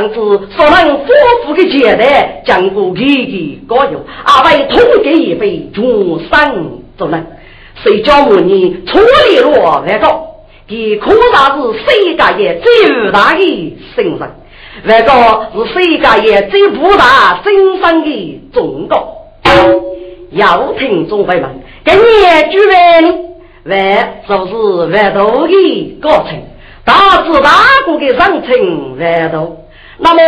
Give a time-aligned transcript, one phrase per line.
[0.00, 1.12] 上次说能夫
[1.44, 5.84] 妇的接待，讲过给的高有，阿为同给一杯，全
[6.30, 6.54] 上
[6.96, 7.26] 做人。
[7.84, 10.06] 谁叫我你处理了那个？
[10.66, 14.30] 他可啥是世界也最大的神人，
[14.84, 17.52] 那个是世界也最不大神
[17.82, 19.16] 圣的中国。
[20.30, 21.50] 要听众朋友们，
[21.84, 22.02] 跟你
[22.50, 26.40] 举问，万就是万道的过程，
[26.86, 27.50] 大智大
[27.84, 29.56] 国的上层万道。
[30.02, 30.20] 那么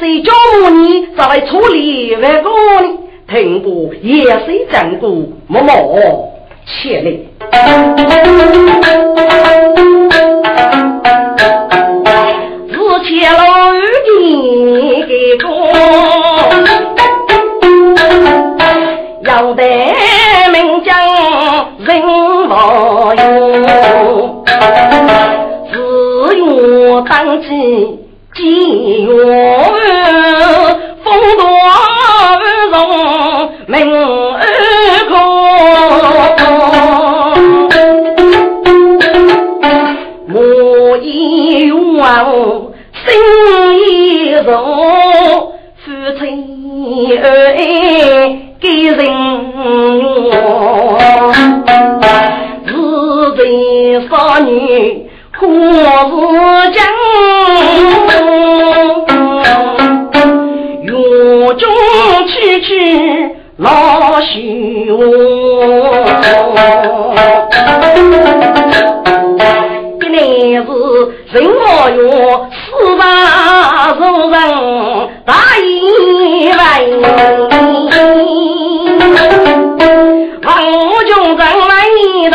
[0.00, 0.32] 谁教
[0.70, 2.88] 你再来处理万个呢？
[3.30, 5.10] 听过也是讲过，
[5.46, 6.34] 默默。
[6.66, 7.28] 切嘞！
[12.68, 12.74] 自
[13.04, 15.48] 切老雨的给过，
[19.24, 19.62] 要得
[20.52, 20.88] 名将
[21.78, 21.88] 人
[22.48, 24.44] 莫用，
[25.72, 25.74] 自
[26.36, 27.48] 愿当机
[28.38, 29.10] 几月
[31.02, 31.06] 风
[31.38, 31.42] 多
[32.70, 32.76] 容
[33.66, 33.74] 名。
[43.04, 43.06] 心
[43.76, 44.48] 一重，
[45.84, 45.86] 夫
[46.18, 46.20] 妻
[47.16, 47.26] 爱
[48.60, 48.98] 给人
[50.30, 50.36] 用，
[52.66, 52.68] 是
[53.36, 53.38] 在
[54.08, 55.07] 少女
[55.38, 55.50] 可是
[56.72, 56.78] 讲？
[60.82, 60.90] 园
[61.56, 61.62] 中
[62.26, 62.66] 曲曲
[63.58, 63.68] 老
[64.20, 64.28] 秀。
[71.30, 71.60] 人我
[71.90, 72.00] 哟，
[72.50, 72.56] 四
[72.96, 73.02] 大
[73.92, 74.00] 仇
[74.30, 74.34] 人
[75.26, 75.28] 打
[75.58, 75.62] 一
[76.56, 76.58] 万，
[80.42, 80.48] 王
[81.04, 81.38] 军正
[81.68, 81.70] 来
[82.30, 82.34] 到，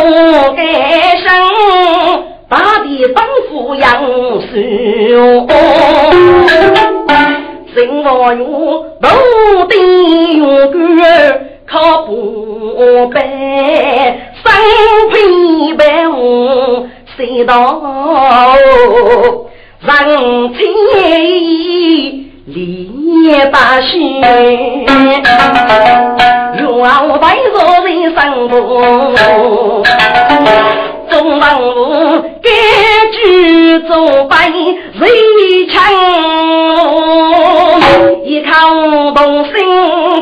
[0.00, 0.62] 着多该
[1.18, 1.28] 生，
[2.48, 4.02] 大地当富养
[4.40, 4.56] 寿。
[7.72, 9.08] 人我哟，斗
[9.68, 9.74] 地
[10.36, 10.80] 勇敢。
[11.66, 13.20] 靠不白，
[14.42, 14.52] 三
[15.12, 17.80] 品白虎谁道？
[19.82, 20.58] 人情
[22.46, 22.90] 理
[23.52, 24.22] 大心，
[26.64, 29.84] 我白做人生路。
[31.10, 32.48] 中王府该
[33.12, 35.76] 居做白瑞强，
[38.24, 38.50] 一靠
[39.12, 39.52] 动心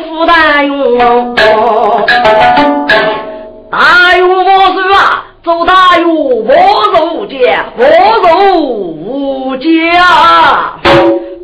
[0.03, 0.99] 福大用。
[3.71, 6.09] 大勇我是啊，做大勇
[6.45, 6.53] 我
[6.95, 7.83] 如家，我
[8.23, 9.67] 如家。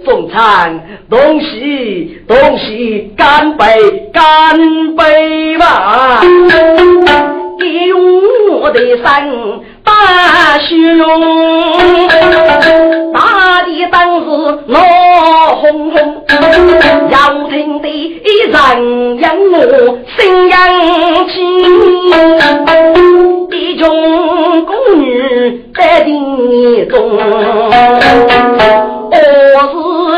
[0.04, 3.64] 中餐东西东西干杯
[4.12, 4.56] 干
[4.94, 6.20] 杯吧！
[7.58, 9.28] 给我的山
[9.84, 9.92] 大
[10.58, 10.72] 雄，
[13.12, 13.18] 大
[13.64, 14.26] 地当时
[14.66, 14.78] 闹
[15.56, 16.24] 哄哄，
[17.10, 17.16] 要
[17.50, 19.58] 听的人让我
[20.16, 20.56] 心扬
[21.28, 21.32] 起，
[23.50, 23.84] 一众
[24.64, 25.02] 宫女
[25.74, 26.08] 在殿
[26.88, 26.94] 中，
[29.12, 29.14] 我是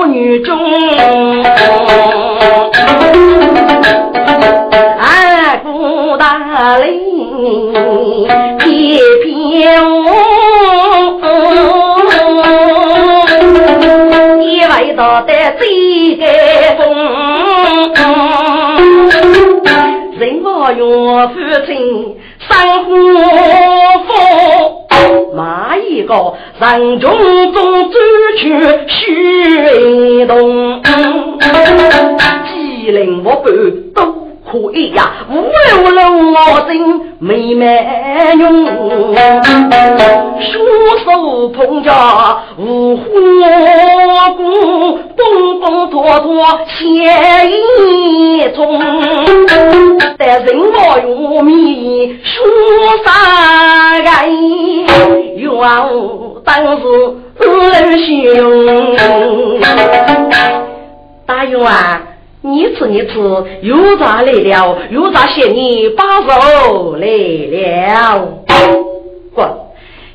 [0.06, 0.58] 女中，
[4.98, 7.72] 俺顾大林
[8.58, 9.94] 翩翩舞，
[14.42, 16.82] 一位道的最该风，
[20.18, 20.80] 人我岳
[21.28, 21.34] 父
[21.66, 22.16] 亲
[22.48, 22.48] 生
[22.84, 22.88] 活
[24.06, 24.08] 福，
[25.34, 27.10] 马一个人中
[27.52, 27.98] 中走
[28.38, 28.44] 去
[29.06, 30.80] 举运动
[32.44, 33.52] 机灵活泼
[34.50, 37.82] 可以呀，无论了我心美美
[38.38, 38.66] 用，
[40.40, 40.54] 双
[41.04, 41.90] 手捧着
[42.56, 43.02] 五花
[44.30, 46.78] 鼓，蹦蹦拖拖写
[47.50, 48.80] 一通，
[50.16, 52.34] 但人我用米说
[53.04, 53.10] 啥
[53.98, 54.08] 个？
[55.38, 55.44] 愿
[56.44, 56.80] 当是
[57.98, 58.06] 兄，
[61.26, 62.00] 大勇啊！
[62.46, 63.18] 你吃你吃，
[63.62, 64.78] 又咋来了？
[64.90, 68.44] 又咋嫌你把手来了？
[69.34, 69.48] 滚！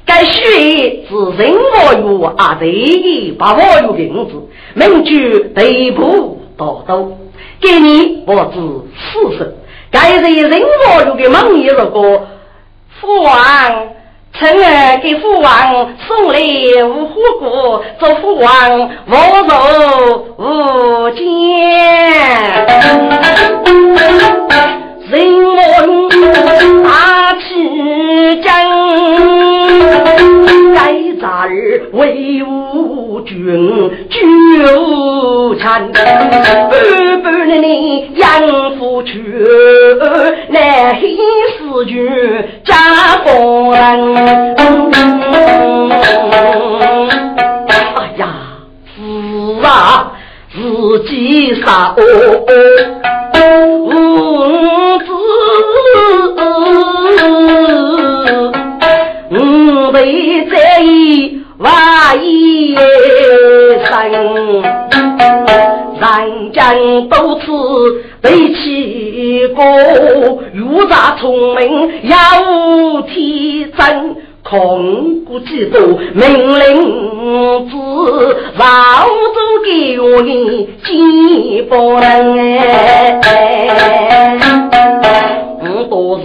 [0.06, 7.06] 该许是人我有啊，对的，把我有名字，名句对不道道，
[7.60, 8.60] 给你我知
[8.96, 9.54] 四声。
[9.92, 11.86] 该是人我有的梦一个
[13.00, 13.32] 父王。
[14.42, 16.40] 臣儿给父王送来
[16.84, 19.14] 五花果，祝父王福
[19.48, 19.54] 寿
[20.36, 21.22] 无疆。
[25.12, 26.90] 人大
[27.36, 29.61] 气争。
[30.74, 33.36] 该咋儿为吾君
[34.10, 35.92] 纠缠？
[35.92, 39.22] 半半的你养父去，
[40.50, 41.18] 来黑
[41.58, 42.08] 死君
[42.64, 42.76] 家
[43.26, 43.80] 夫人。
[47.68, 48.28] 哎呀，
[48.96, 49.02] 是
[49.66, 50.12] 啊，
[50.54, 52.52] 自己杀无子。
[60.02, 61.72] 为在意万
[62.24, 62.82] 一生，
[66.00, 67.46] 人间多次
[68.20, 69.64] 被欺过，
[70.56, 71.62] 又咋聪明
[72.02, 72.14] 有
[73.04, 75.80] 天真，空谷几多
[76.16, 77.78] 命令子，
[78.58, 78.64] 老
[79.06, 82.10] 祖给我的几百人。
[85.64, 86.24] 我都是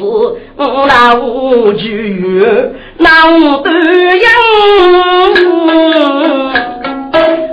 [0.56, 2.24] 我那无惧，
[2.98, 3.74] 那无端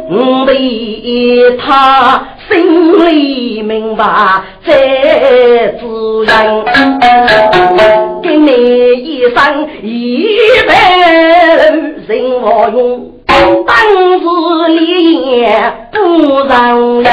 [0.10, 4.06] 我为他心里明白
[4.66, 4.74] 这
[5.80, 6.64] 自然，
[8.22, 8.52] 给你
[9.04, 10.28] 一生一
[10.68, 10.74] 辈
[11.68, 12.06] 人
[12.42, 13.12] 我用，
[13.66, 13.76] 当
[14.20, 14.26] 时
[14.70, 14.82] 你
[15.40, 15.42] 也
[15.92, 15.96] 不
[16.48, 16.54] 让
[17.02, 17.08] 人。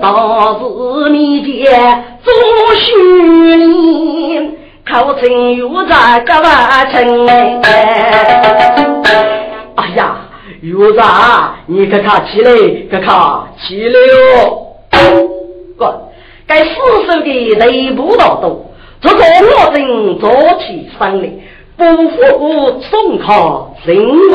[0.00, 0.04] 到
[0.58, 0.62] 是
[1.10, 1.14] 面
[1.44, 1.52] 前
[2.24, 2.32] 做
[2.74, 2.86] 虚
[3.56, 4.50] 礼，
[4.90, 7.26] 口称有在个万成。
[9.76, 10.16] 哎呀，
[10.62, 11.02] 有在，
[11.66, 12.50] 你可看起来，
[12.90, 13.14] 可看
[13.60, 13.98] 起来
[14.38, 14.62] 哦。
[15.76, 16.08] 哥，
[16.46, 16.70] 该四
[17.06, 21.28] 手的内部道多，这个我人早起上来，
[21.76, 23.98] 不服我送考人
[24.30, 24.34] 我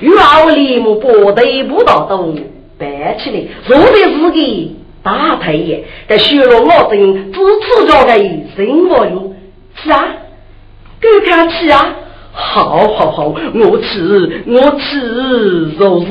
[0.00, 2.32] 有，有奥利姆波内部道多
[2.78, 4.76] 摆起来，做的是个。
[5.06, 9.32] 大太爷在修罗我镇支持着的人我有
[9.76, 10.04] 是啊，
[11.00, 11.94] 够看起啊！
[12.32, 16.06] 好好好，我吃我吃就是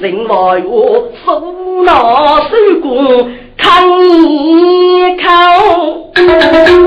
[0.00, 1.54] 人我有手
[1.84, 1.92] 拿
[2.40, 5.30] 手工看一看，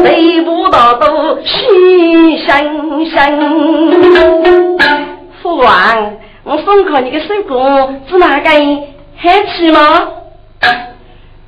[0.04, 3.40] 内部大都心香香。
[5.42, 8.50] 父王，我送考你的手工是哪个？
[9.24, 10.10] 还吃吗？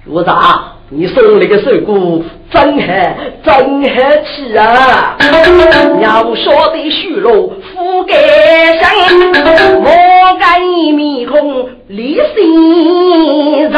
[0.08, 0.72] 我咋？
[0.90, 5.18] 你送那个水果真还真还吃啊！
[6.00, 8.16] 要说的虚荣覆盖
[8.80, 8.94] 上，
[9.82, 9.92] 莫
[10.40, 10.60] 盖
[10.94, 13.72] 面孔立心人。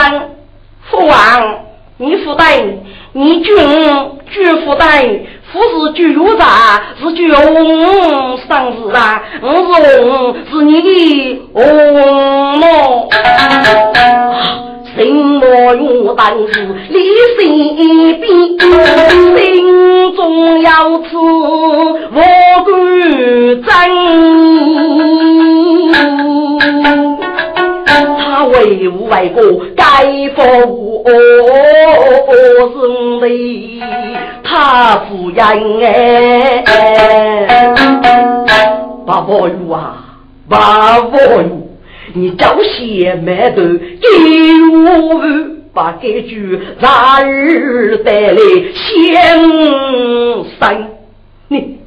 [0.92, 1.60] 父王，
[1.98, 2.62] 你负担，
[3.14, 3.56] 你君
[4.30, 5.06] 君负担，
[5.52, 6.44] 夫是君有啥？
[7.02, 7.30] 是君
[8.48, 9.22] 生日啊！
[9.42, 10.86] 我是红是你的
[11.54, 12.64] 红毛。
[14.96, 15.42] 什么
[15.76, 16.54] 用当时
[16.90, 16.96] 立
[17.38, 17.40] 心
[18.20, 18.26] 边，
[19.38, 19.40] 心
[20.16, 20.20] 中
[20.60, 20.68] 有
[21.04, 21.16] 此
[22.14, 22.20] 我
[22.66, 22.68] 敢
[23.64, 23.72] 争。
[28.18, 29.42] 他为吾为国，
[29.76, 29.84] 该
[30.36, 30.42] 服
[31.04, 31.10] 我
[32.74, 33.82] 是你，
[34.44, 35.46] 他夫人
[35.86, 36.64] 哎，
[39.06, 40.04] 八宝玉啊，
[40.50, 41.46] 八宝玉。
[42.14, 44.08] 你找些麦头给
[44.74, 45.22] 我，
[45.74, 48.38] 把这句杂儿带来
[48.74, 49.14] 先
[50.60, 50.88] 生。
[51.50, 51.80] 你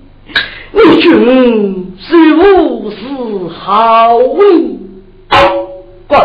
[0.72, 2.96] 你君是无是
[3.48, 4.78] 好为？
[6.10, 6.18] 滚！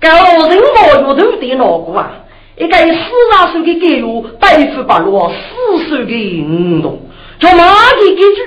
[0.00, 0.08] 高
[0.48, 2.10] 人莫有头的脑骨啊！
[2.56, 7.00] 一个四十岁的给我对付把罗四岁的五动，
[7.38, 7.62] 就哪
[8.00, 8.38] 里给句？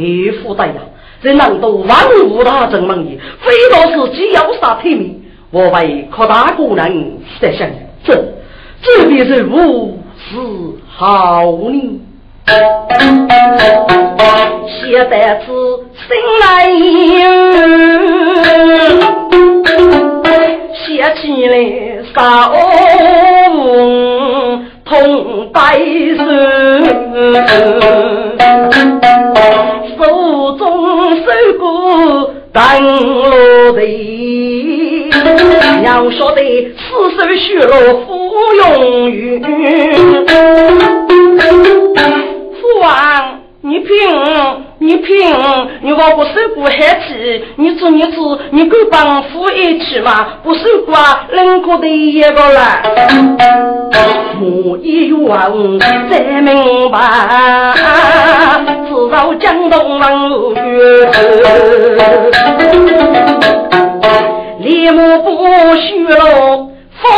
[0.00, 0.74] 一副代呀！
[1.20, 3.18] 这难道万物大争梦也？
[3.40, 7.68] 非道是既要杀天命，我为扩大功能设想，
[8.04, 8.14] 这
[8.80, 10.36] 这笔任务是
[10.88, 12.00] 好呢。
[14.80, 15.14] 写得
[15.44, 15.46] 子
[15.92, 16.08] 心
[16.40, 16.46] 来
[21.28, 21.54] 起来
[22.14, 22.50] 少
[24.82, 25.78] 痛百
[26.16, 26.24] 声，
[29.98, 30.62] 手中
[31.16, 31.22] 手
[31.60, 31.62] 鼓
[32.50, 35.10] 当落地，
[35.84, 36.40] 要说的
[36.78, 38.08] 四手血落芙
[38.62, 39.42] 蓉云，
[42.54, 43.37] 父王。
[43.60, 43.88] 你凭
[44.78, 45.16] 你凭
[45.82, 50.38] 你我不受过害气，你做你做你够帮扶一起嘛？
[50.44, 50.96] 不受过
[51.32, 52.80] 能过的一个了。
[54.40, 57.74] 我一问才明白，
[58.86, 61.10] 知道江东王月，
[64.60, 65.44] 李木不
[65.76, 66.70] 虚喽。
[67.00, 67.08] 佛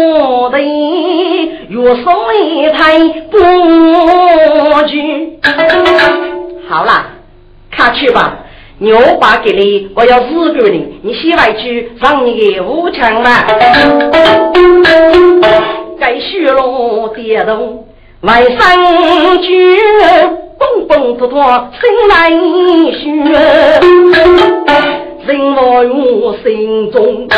[0.00, 2.98] 罗的月送一台
[3.30, 3.38] 布
[4.86, 5.38] 局，
[6.68, 7.06] 好了，
[7.70, 8.38] 看去吧。
[8.78, 13.30] 牛把给你，我要四个人，你先回去让你的武强嘛。
[15.98, 17.84] 该血罗跌动，
[18.22, 19.78] 外甥军
[20.58, 22.30] 蹦蹦脱脱，心来
[22.98, 23.04] 血。
[25.26, 25.84] 人我
[26.20, 27.28] 我心中，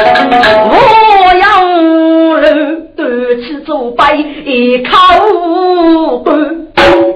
[0.71, 0.75] 我
[1.39, 1.45] 要
[2.41, 3.03] 人端
[3.43, 4.03] 起酒杯
[4.45, 6.33] 一口干。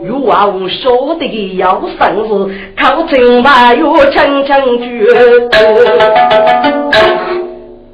[0.07, 2.31] 有话我说的要生事，
[2.79, 5.07] 靠情话又轻轻绝。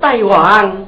[0.00, 0.86] 大王，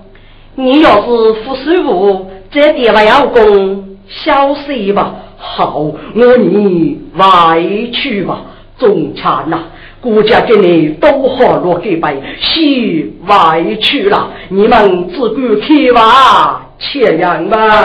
[0.54, 1.06] 你要是
[1.44, 5.14] 不舒服，这地方要功，消息吧。
[5.36, 5.78] 好，
[6.14, 7.62] 我你外
[7.92, 8.40] 去吧，
[8.78, 9.64] 中餐呐。
[10.04, 17.82] 国家给你都好落给白，西外去了，你们只管开挖钱粮吧。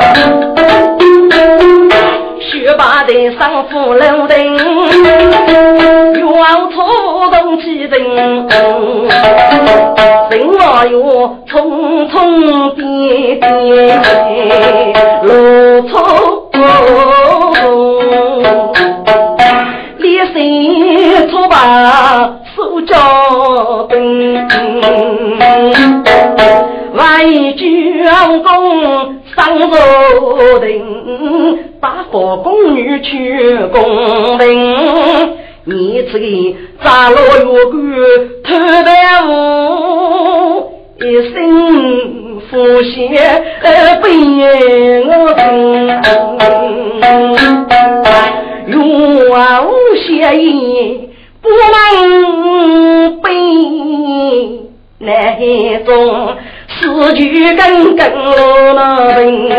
[2.42, 4.58] 学霸的上富楼顶，
[6.14, 6.26] 远
[6.72, 6.78] 处
[7.32, 7.90] 东起人，
[10.30, 14.04] 人我哟匆匆点点
[15.24, 15.30] 路
[15.88, 15.94] 途。
[29.70, 35.34] 朝廷，大佛宫女去宫廷，
[35.66, 36.26] 你这个
[36.84, 37.22] 扎罗月
[37.66, 37.76] 官
[38.44, 38.48] 偷
[38.84, 38.90] 白
[39.28, 39.30] 舞，
[41.00, 41.36] 一身
[42.50, 42.98] 负血
[43.64, 43.66] 被
[45.06, 45.40] 我听。
[48.68, 48.78] 若
[49.66, 50.44] 无邪意，
[51.42, 53.28] 不能被
[55.00, 55.04] 那
[55.86, 55.90] 种
[56.90, 59.50] 四句根根落那病，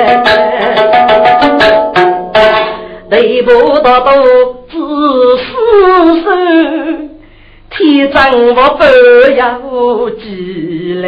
[3.09, 4.11] 对不到都
[4.69, 4.77] 自
[5.39, 5.45] 私
[6.23, 6.27] 手，
[7.71, 8.17] 天真
[8.57, 8.83] 我不
[9.37, 9.41] 要
[10.19, 10.25] 机
[11.01, 11.07] 灵。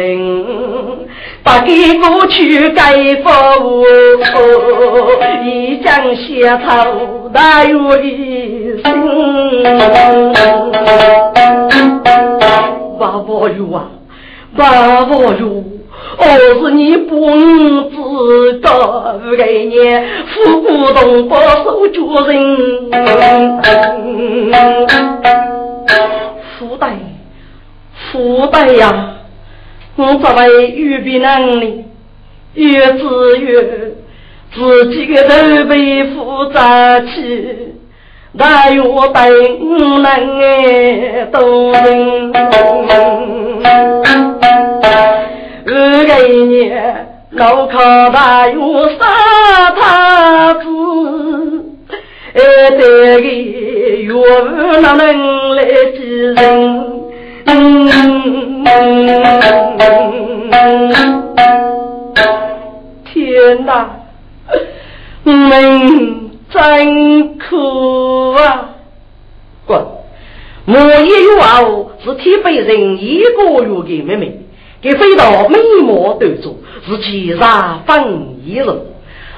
[1.43, 3.29] 把给过去盖服
[3.61, 3.83] 务，
[5.43, 6.87] 一将血草
[7.33, 8.83] 大有一心。
[12.97, 13.77] 爸爸哟啊，
[14.55, 14.61] 爸
[15.03, 15.63] 爸哟，
[16.17, 17.15] 我是你不
[17.89, 19.75] 知道的你，
[20.27, 21.97] 富不动不守主
[22.27, 22.31] 人。
[26.57, 26.97] 福袋，
[28.11, 29.09] 福袋呀！
[29.95, 31.85] 我作为预备能力，
[32.55, 33.63] 越自越
[34.53, 36.59] 自己的头被负责
[37.01, 37.75] 起，
[38.37, 42.33] 但愿等能哎都能。
[43.63, 43.69] 二
[44.02, 44.02] 个
[46.27, 47.77] 年老考
[48.11, 48.55] 大约
[48.97, 49.07] 三
[49.75, 50.65] 太子，
[52.33, 52.39] 哎
[52.79, 52.81] 这
[53.21, 54.11] 个月
[54.81, 55.65] 哪能来
[55.95, 56.35] 几人？
[63.05, 63.89] 天哪，
[65.23, 68.69] 命真苦啊！
[69.65, 69.85] 滚！
[70.65, 71.13] 莫一月
[72.03, 74.42] 是天北人一个月的妹妹，
[74.83, 78.67] 给飞到美貌端坐，是其染粉一人，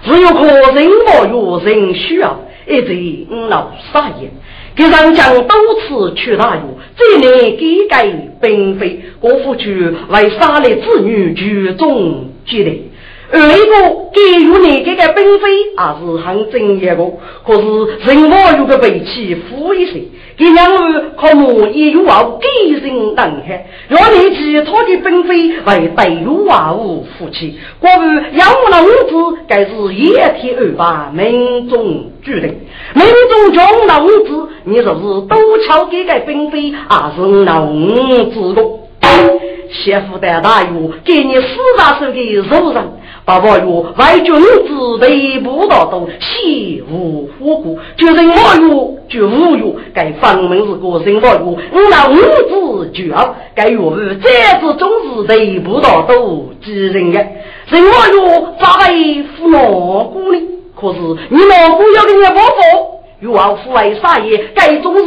[0.03, 4.31] 只有可人莫月人需要，一直五老撒野。
[4.75, 6.61] 给上将多次去大狱，
[6.97, 7.55] 这年
[7.87, 8.11] 改改
[8.41, 12.71] 并非，国父去为杀了子女举中举的，
[13.31, 13.75] 而一个
[14.13, 16.95] 给予你这个并非也是很正义的，
[17.45, 17.61] 可是
[18.05, 20.03] 人我有个背弃负一些，
[20.37, 32.59] 给两位靠母也有望给人当海，若你其他的并非为对路万物夫妻，关于养母的物质，该是一天二八命中注定，
[32.93, 38.81] 民众中的物质，你若是多敲给个并非，还是农之功。
[39.71, 40.69] 媳妇的大约
[41.03, 42.83] 给你四大手的肉人。
[43.25, 43.65] 八宝月
[43.97, 48.69] 外君子对不到都西无火锅，就人我月
[49.09, 49.63] 就五月，
[49.95, 54.29] 该方门是个人我月，我那五子就要该月日这
[54.59, 57.19] 次总是对不到都几人的，
[57.69, 60.39] 人我月咋为扶老姑呢？
[60.79, 62.61] 可是你老姑要给你包袱，
[63.21, 65.03] 又要父为啥也该总是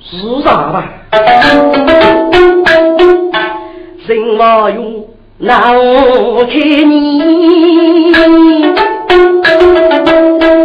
[0.00, 0.88] 是啥吧？
[4.06, 5.07] 人我月。
[5.40, 6.50] 那我看
[6.90, 7.22] 你，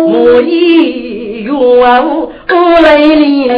[0.07, 2.31] 我一月我
[2.81, 3.51] 来里，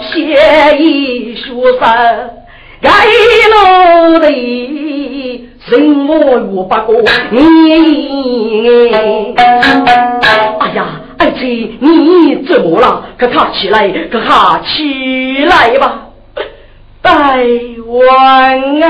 [0.00, 1.80] 写一书生
[2.80, 2.88] 盖
[3.50, 4.30] 楼的，
[5.66, 6.92] 人我月八个
[7.32, 13.06] 你，哎呀，儿子你怎么了？
[13.18, 16.02] 可卡起来，可卡起来吧。
[17.04, 17.36] 大
[17.86, 18.88] 王啊，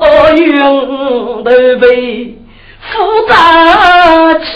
[0.00, 0.02] 我
[0.34, 2.34] 用都被
[2.80, 2.88] 复
[3.28, 3.34] 杂
[4.38, 4.46] 起，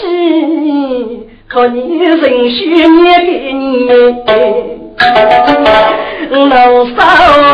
[1.47, 3.05] 可你人血念
[4.25, 4.33] 给
[4.97, 6.51] 你，老
[6.85, 6.97] 少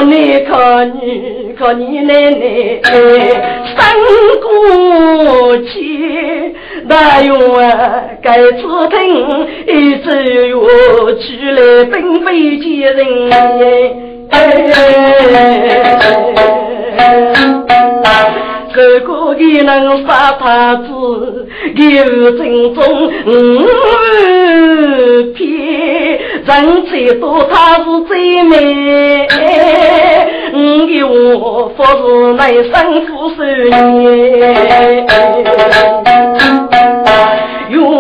[0.04, 0.98] 你可你
[1.60, 2.80] 可你奶奶
[3.76, 3.78] 三
[4.42, 5.58] 过
[6.90, 6.96] 去。
[6.96, 7.32] 大约
[8.22, 8.98] 该此听，
[9.68, 10.52] 一走远
[11.20, 13.00] 去来，并非见人。
[18.72, 22.84] 这个也能杀他子，有正宗
[23.26, 23.30] 五
[25.34, 25.38] 片，
[26.46, 29.28] 人最多他是最美。
[30.54, 30.56] 五
[30.88, 32.72] 的我不是来生
[33.06, 35.06] 父守年，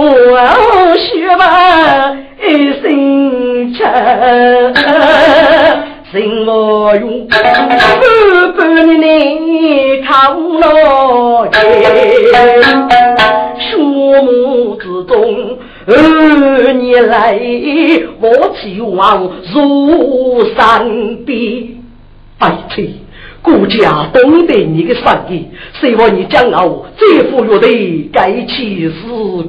[0.05, 2.47] 用血吧一
[2.81, 2.83] 生
[3.73, 3.77] 情。
[6.11, 7.27] 什么用？
[7.27, 7.37] 半
[8.57, 10.09] 半年年扛
[10.59, 11.55] 老街，
[13.69, 13.69] 树
[14.23, 17.39] 木之中二年来，
[18.19, 21.37] 我期望如山边，
[22.39, 22.87] 白天。
[23.41, 25.47] 顾家懂得你的善意，
[25.79, 28.93] 希望你将来再富裕的该起事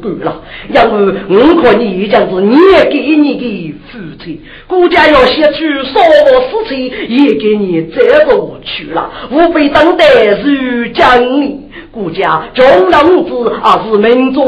[0.01, 0.41] 干了。
[0.69, 0.81] 因为
[1.29, 9.11] 我看你这样子，也给你的父亲，顾家要写出什么事情，也给你这过去了。
[9.33, 10.05] 吾辈等待
[10.41, 14.47] 是将你，顾家重要物资，还是命中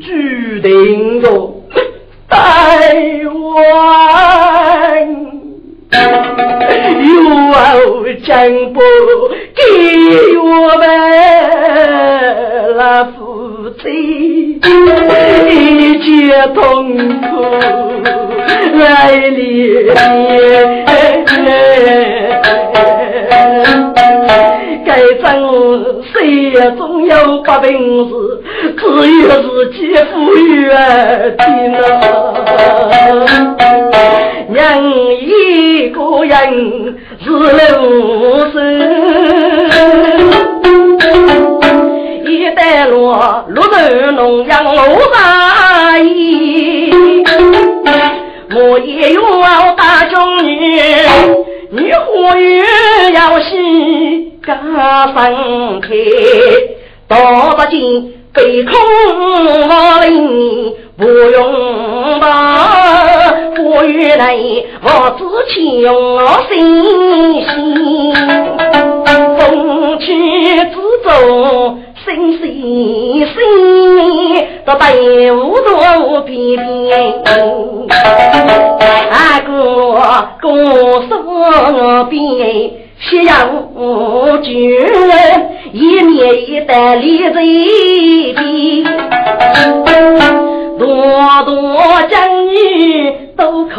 [0.00, 0.06] 注
[0.62, 1.28] 定的。
[2.28, 3.34] 台湾。
[8.04, 8.36] 有将
[8.74, 8.80] 不
[9.54, 9.62] 给
[10.38, 10.44] 我
[10.76, 10.84] 们
[12.76, 14.60] 那夫妻
[15.48, 16.04] 一切
[16.54, 16.62] 痛
[16.96, 17.24] 苦
[18.78, 18.82] 来
[19.14, 19.86] 临，
[24.84, 24.90] 该
[25.22, 25.24] 怎
[26.12, 26.12] 谁
[26.50, 28.12] 也总有把本事，
[28.76, 28.84] 只
[29.22, 30.78] 有自己富裕的啊。
[34.48, 34.58] 娘
[35.20, 36.96] 一个人
[37.42, 37.60] 是六
[38.52, 38.54] 十，
[42.24, 43.78] 一代落落头
[44.12, 44.76] 农养我
[45.12, 46.92] 大姨，
[48.54, 50.80] 我也要大中女，
[51.70, 52.64] 女花园
[53.14, 54.56] 要洗家
[55.12, 55.88] 生开，
[57.08, 58.72] 到不进被空
[59.68, 60.74] 我领。
[60.96, 63.23] 不用吧，
[63.62, 64.34] 我原来
[64.82, 66.54] 我自己用心
[67.44, 68.14] 心，
[69.38, 70.04] 风起
[70.72, 71.08] 自走，
[72.04, 72.44] 心心
[73.26, 73.34] 心，
[74.64, 77.22] 到队伍多边边，
[79.10, 79.52] 阿哥
[80.40, 80.44] 哥
[81.08, 81.12] 说
[82.10, 82.18] 边，
[83.10, 83.68] 夕阳
[84.42, 84.52] 君
[85.72, 87.34] 一面一带立在
[88.40, 88.42] 边。
[90.78, 90.86] 多
[91.44, 93.74] 多将女都可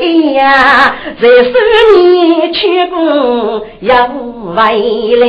[0.00, 1.50] 以呀，在手
[1.96, 2.96] 你去过
[3.80, 4.56] 要回
[5.16, 5.26] 来，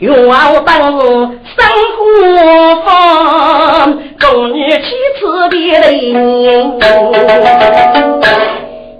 [0.00, 0.12] 愿
[0.64, 0.70] 等
[1.44, 1.58] 生
[1.96, 1.98] 活
[2.84, 4.78] 方，宫女妻
[5.18, 6.78] 子别泪年。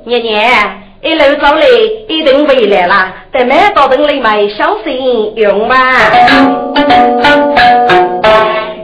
[0.04, 1.66] 年年，一路走来
[2.08, 5.74] 一定回来了，等买到等里买小心用吧。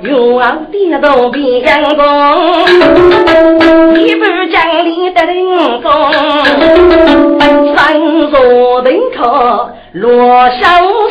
[0.03, 2.65] 用好点都别阳光，
[3.95, 5.91] 一半江里的人工，
[7.77, 8.01] 三
[8.31, 10.65] 座灯口落小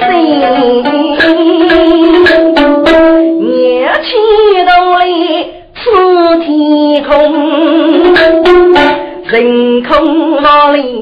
[0.07, 0.09] 心，
[3.39, 4.09] 年轻
[4.65, 5.05] 都里
[5.75, 5.83] 出
[6.41, 7.13] 天空，
[9.25, 10.94] 人空哪里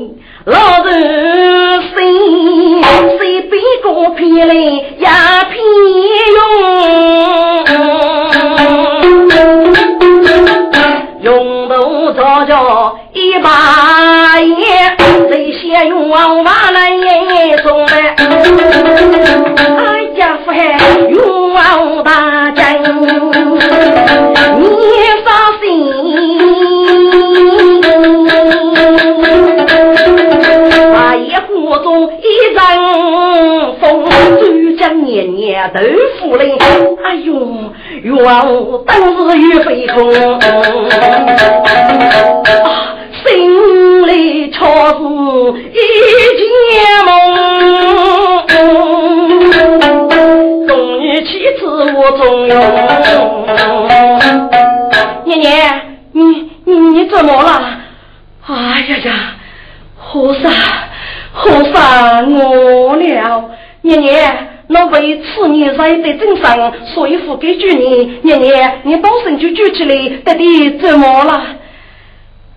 [66.17, 71.43] 镇上说服给主你，爷爷，你到身就举起来，到底怎么了？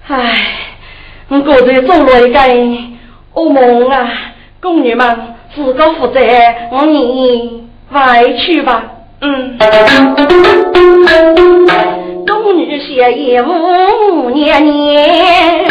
[0.08, 0.34] 唉，
[1.28, 2.38] 我刚才做了一个
[3.34, 4.08] 噩梦啊！
[4.60, 6.20] 宫女们自个负责，
[6.70, 8.84] 我你回去吧。
[9.20, 9.58] 嗯。
[12.26, 15.66] 宫女写一五年年，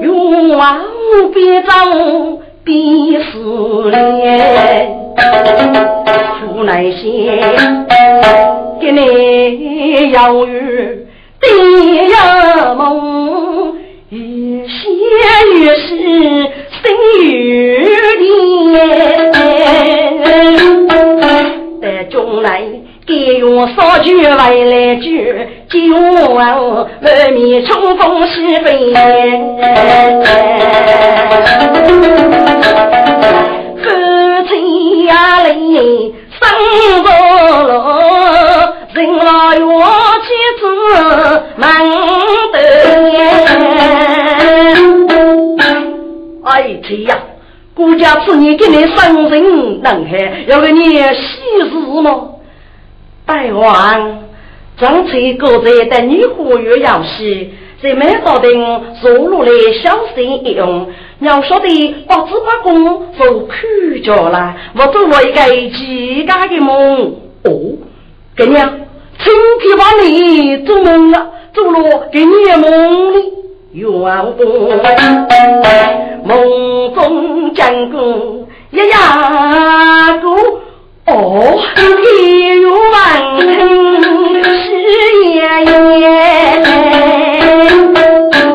[0.00, 0.80] 愿望。
[1.32, 1.70] 别走，
[2.66, 2.74] 别
[3.20, 3.38] 思
[3.92, 4.90] 念，
[6.40, 6.98] 苦难些，
[8.80, 11.06] 给你遥远
[11.40, 11.46] 的
[12.74, 13.72] 梦，
[14.08, 14.18] 越
[14.66, 14.74] 写
[15.54, 16.82] 越是心
[17.22, 17.24] 有
[18.18, 19.32] 甜，
[21.80, 22.50] 在中来。
[23.06, 25.08] 给我烧酒来来酒，
[25.88, 25.94] 今
[26.34, 26.58] 晚
[27.00, 28.92] 外面冲锋西飞，
[33.76, 33.84] 夫
[34.48, 36.42] 妻呀来生
[37.04, 37.08] 不
[37.68, 39.62] 落，人老远
[40.24, 40.62] 妻子
[41.54, 41.62] 忙
[42.52, 42.58] 得
[43.12, 43.14] 眼。
[46.42, 46.50] 哎，
[46.82, 47.16] 这呀，
[47.76, 51.04] 顾家此年给你生人能海，要给你喜
[51.70, 52.22] 事吗？
[53.24, 54.25] 大王，
[54.78, 57.48] 张翠哥在等你活跃要死，
[57.82, 58.48] 在没到的
[59.00, 59.50] 坐落来
[59.82, 60.86] 小心一用。
[61.20, 63.52] 要晓得八字八宫做苦
[64.04, 65.40] 脚了，我做了一个
[65.76, 67.14] 极大的梦。
[67.44, 67.50] 哦，
[68.36, 68.80] 姑娘，
[69.18, 73.32] 今天把你做梦了，做了给你梦里
[73.72, 74.34] 愿望，
[76.24, 80.65] 梦中见过一呀个。
[81.06, 82.96] 哦，天有万
[83.38, 83.44] 层
[84.42, 84.66] 是
[85.30, 85.72] 爷爷，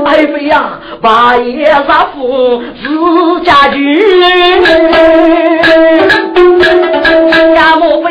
[0.05, 2.89] 爱妃呀，八爷杀父是
[3.45, 3.77] 家驹，
[7.55, 8.09] 呀莫非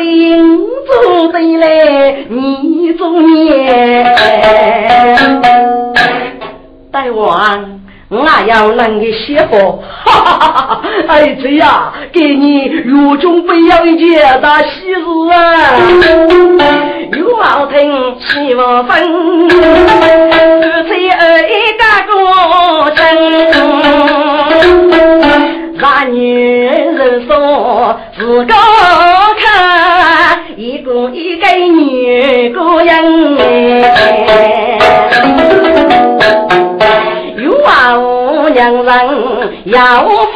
[0.87, 4.03] 做对嘞，你做孽，
[6.91, 7.79] 大王。
[8.11, 10.81] 我要能给媳妇，哈哈哈哈！
[11.07, 14.99] 儿子呀，给你如中培养一件大喜事
[15.31, 15.39] 啊！
[17.17, 17.79] 有毛听
[18.19, 19.55] 媳妇分，夫
[20.89, 21.81] 妻二一个
[22.97, 22.99] 真，
[25.77, 28.53] 让女人说自个
[29.39, 32.50] 看，一个一个女
[39.71, 40.35] 要富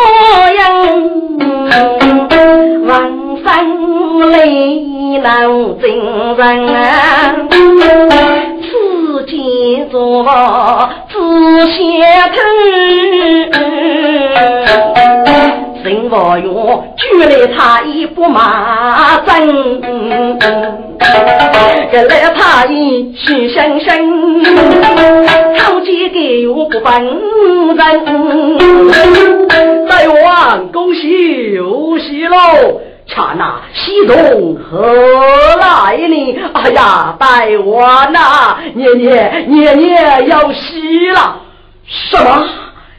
[0.56, 0.64] 养，
[2.88, 2.90] 万
[3.44, 3.46] 山
[4.32, 4.38] 泪
[5.22, 5.28] 难
[5.82, 5.86] 尽
[7.78, 7.84] 人。
[8.62, 8.66] 此
[9.26, 9.36] 间
[9.90, 10.24] 做
[11.10, 11.14] 自
[11.68, 11.76] 先
[12.32, 12.38] 偷。
[15.86, 19.80] 人不用，举来他一不马真，
[21.92, 24.44] 给来他一气生生，
[25.56, 27.06] 讨钱给我不分
[27.76, 29.48] 人。
[29.88, 32.36] 大王恭喜有喜喽！
[33.06, 34.82] 刹那喜动何
[35.60, 36.40] 来呢？
[36.54, 41.42] 哎呀，大王呐，年年年年要喜了，
[41.86, 42.44] 什么？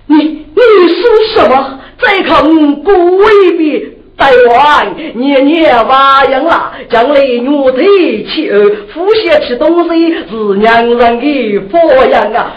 [0.06, 1.02] 你你说
[1.34, 1.80] 什么？
[1.98, 2.42] 再看
[2.82, 3.92] 古未必。
[4.18, 12.54] 大王，年年挖养了，将来女体妻儿，腹泻吃东西是娘人的佛养啊！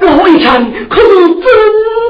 [0.00, 1.44] 老一场可是真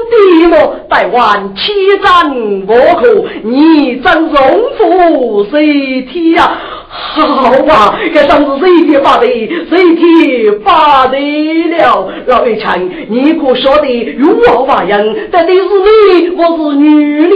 [0.09, 0.79] 的么？
[0.89, 1.71] 大王欺
[2.03, 2.35] 战
[2.67, 4.33] 我口，你真荣
[4.79, 6.57] 福谁体呀？
[6.87, 9.25] 好吧，这上次谁提发的？
[9.25, 11.17] 谁提发的
[11.77, 12.11] 了？
[12.27, 12.77] 老一场，
[13.09, 15.01] 你可说的如何挖养？
[15.31, 15.63] 到底是
[16.21, 17.33] 你，我是女的。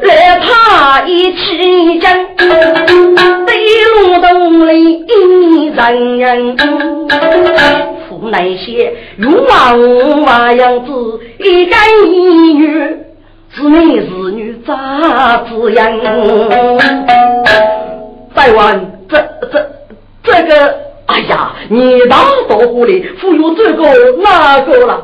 [0.00, 2.46] 来他一起讲，对
[3.94, 4.72] 路东里
[5.06, 6.56] 一人人，
[8.08, 12.08] 扶那些勇往娃样子，一干一
[12.54, 12.96] 女，
[13.58, 15.98] 是男是女咋子样？
[18.32, 19.18] 大王，这
[19.50, 19.68] 这
[20.22, 22.18] 这个，哎呀，你大
[22.48, 23.82] 多狐狸，忽悠这个
[24.22, 25.02] 那个了。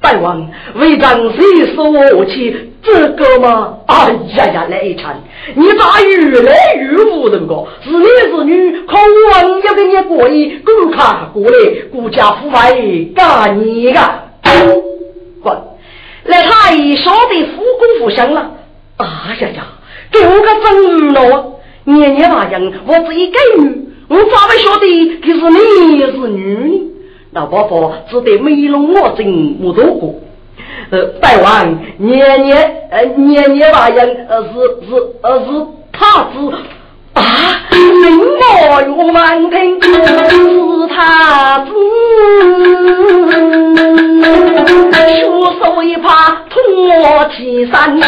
[0.00, 2.72] 大王，为长谁说我去？
[2.82, 5.14] 这个吗，哎呀呀，来一场，
[5.54, 7.66] 你咋越来越无能个？
[7.84, 12.72] 是男是女，可我要给你过意过看过来，顾家父外
[13.14, 14.00] 干你个
[15.42, 15.54] 滚！
[16.26, 18.50] 来他一说的复工复相了，
[18.96, 19.06] 哎
[19.40, 19.66] 呀呀，
[20.10, 21.52] 给我个真了！
[21.84, 24.86] 年年那样，我是一个女，我咋会晓得
[25.20, 25.40] 可是
[25.86, 26.92] 你是女呢？
[27.32, 30.14] 老伯伯只得美容我真没做过。
[30.90, 34.48] 呃，大王年年呃年年那样呃是
[34.88, 35.46] 是呃是
[35.92, 36.34] 他子
[37.14, 37.20] 啊，
[37.70, 39.88] 名我我满听是
[40.88, 41.70] 他子，
[45.06, 45.22] 血
[45.60, 46.60] 手一怕脱
[47.36, 48.00] 起山，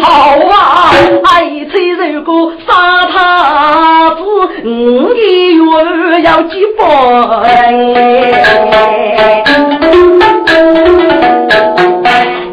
[0.00, 0.90] 好啊，
[1.24, 4.22] 爱妻如果杀他子，
[4.64, 5.60] 五一月
[6.22, 6.64] 要几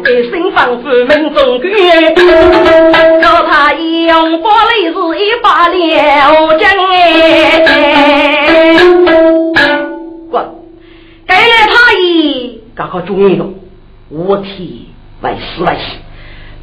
[0.04, 1.64] 一身防腐门中鬼，
[3.22, 5.76] 叫他一用玻璃是一把了
[6.58, 7.64] 针哎！
[10.30, 10.44] 滚！
[11.26, 13.46] 该来他一刚好注意了，
[14.08, 14.88] 我替
[15.22, 15.96] 为死为死，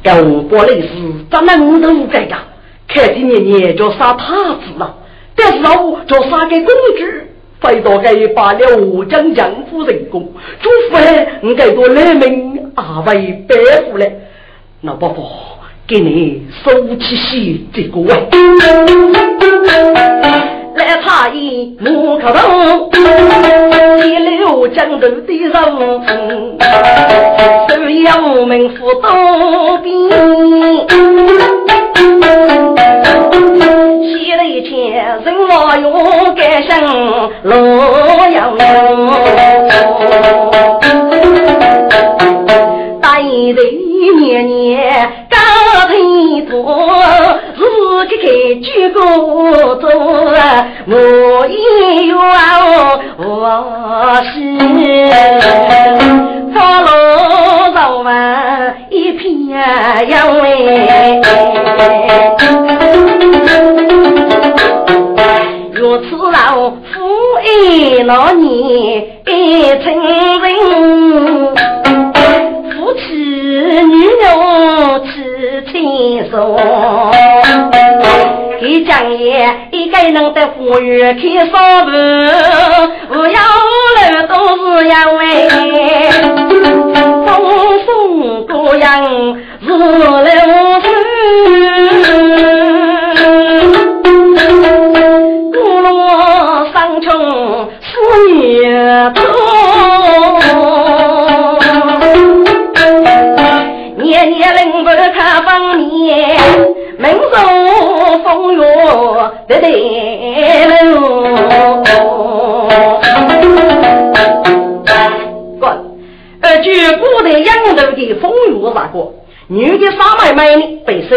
[0.02, 0.88] 该用玻璃是
[1.30, 2.38] 怎能都该干？
[2.88, 4.94] 看见年年叫杀他子了，
[5.34, 7.04] 但是老叫杀给公主。
[7.58, 10.30] 飞到该把了武将将夫人功，
[10.60, 10.98] 祝福
[11.40, 13.56] 你该多来命阿为白
[13.90, 14.20] 富嘞。
[14.82, 15.26] 那伯伯
[15.86, 18.12] 给你收起些这个位，
[21.02, 22.90] 他一木可动，
[24.04, 25.20] 一流江头的人，
[27.68, 27.70] 手
[28.04, 29.08] 要名副刀
[29.82, 30.10] 兵。
[34.02, 36.70] 写了一切人我勇敢像
[37.42, 37.54] 洛
[38.28, 38.56] 阳，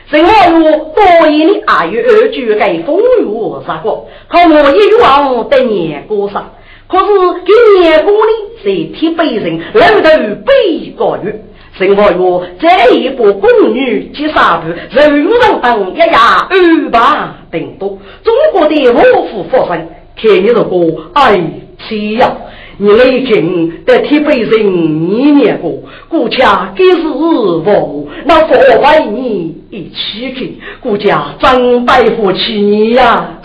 [0.09, 6.53] 生活有多一的阿月二句给风雨啥过，可我一望得年过上，
[6.87, 7.05] 可是
[7.45, 8.31] 给年过呢，
[8.63, 10.09] 是替别人楼头
[10.45, 11.43] 背高月。
[11.77, 17.99] 生活有这一部宫女及三部，人人等一呀二八等多。
[18.23, 20.65] 中国的五福发生，看你这个
[21.13, 21.39] 爱。
[21.87, 22.35] 妻呀。
[22.77, 25.73] 你雷霆得替别人你念过，
[26.07, 33.39] 顾家给是我，那佛为你一起去，顾家真对不起你呀！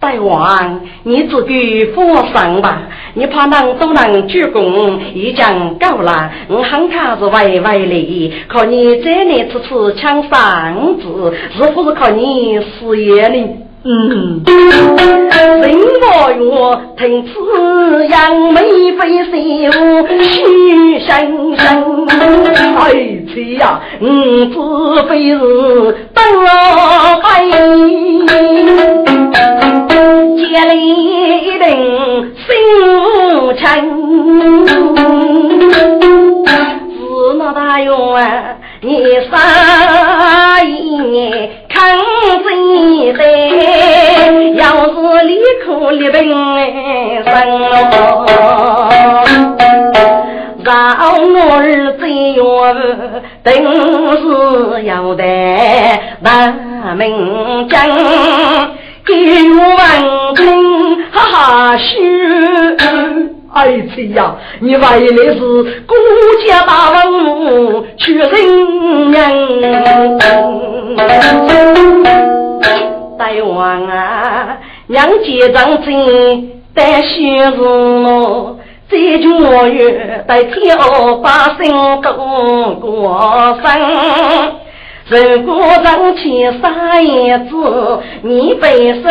[0.00, 5.44] 大王，你自己放心吧，你怕能都能鞠躬，已经
[5.78, 6.32] 够了。
[6.48, 13.48] 我喊他是歪歪的，靠你这年次次抢房子，是不是靠你事业呢？
[13.82, 15.64] 嗯，人
[16.02, 16.44] 我愿
[16.98, 17.30] 听此
[18.08, 18.60] 杨梅
[18.92, 19.32] 飞秀
[20.22, 22.06] 心生生，
[22.76, 22.92] 哎
[23.32, 24.04] 妻呀，五
[24.46, 24.54] 子
[25.08, 25.40] 非是
[26.12, 26.22] 当
[27.22, 27.24] 白，
[30.36, 30.72] 家里
[31.38, 31.64] 一定
[32.36, 32.46] 心
[33.56, 33.64] 诚，
[36.92, 36.98] 是
[37.38, 37.88] 那大院。
[38.82, 38.86] 你
[39.30, 41.96] 啥也看
[42.44, 43.22] 谁的？
[44.54, 44.92] 要是
[45.24, 45.32] 离
[45.64, 46.20] 苦离病
[47.24, 47.26] 生
[47.58, 48.26] 喽，
[50.62, 50.68] 让
[51.32, 51.64] 我儿
[51.98, 52.00] 子
[52.34, 52.38] 哟，
[53.42, 53.48] 定
[54.20, 54.22] 是
[54.84, 55.24] 要得
[56.22, 56.28] 万
[56.98, 57.88] 民将，
[59.06, 59.10] 给
[59.54, 59.80] 我万
[60.34, 60.38] 听
[61.10, 63.39] 哈哈嘘。
[63.52, 63.66] 哎
[64.14, 65.40] 呀，你为的是
[65.82, 65.96] 国
[66.46, 66.96] 家大王
[67.96, 69.18] 去人娘，
[73.18, 78.56] 大王啊，娘结账金带喜事咯，
[78.88, 80.70] 这句我语代替
[81.22, 81.28] 百
[81.60, 83.66] 姓过过生。
[85.10, 87.50] 如果张起三爷子，
[88.22, 89.08] 你背手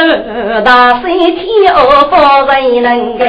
[0.63, 1.73] 大水天
[2.09, 2.15] 不
[2.47, 3.25] 人能给，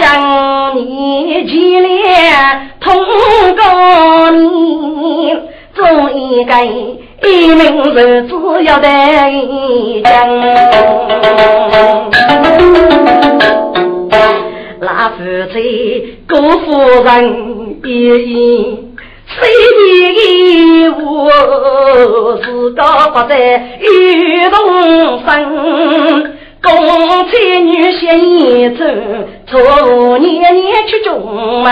[0.00, 2.92] 将你起来通
[3.54, 5.32] 告你，
[5.72, 6.52] 做一个
[7.22, 8.34] 一名日子
[8.64, 8.88] 要得
[10.02, 10.02] 讲，
[14.80, 17.80] 那夫妻郭夫人
[18.18, 18.85] 一。
[19.38, 19.42] 谁
[20.14, 21.30] 的我
[22.42, 23.34] 是高不在
[23.80, 23.84] 玉
[24.48, 25.30] 龙山，
[26.62, 26.68] 公
[27.28, 28.84] 才女先一走，
[29.46, 31.70] 从年年去中门，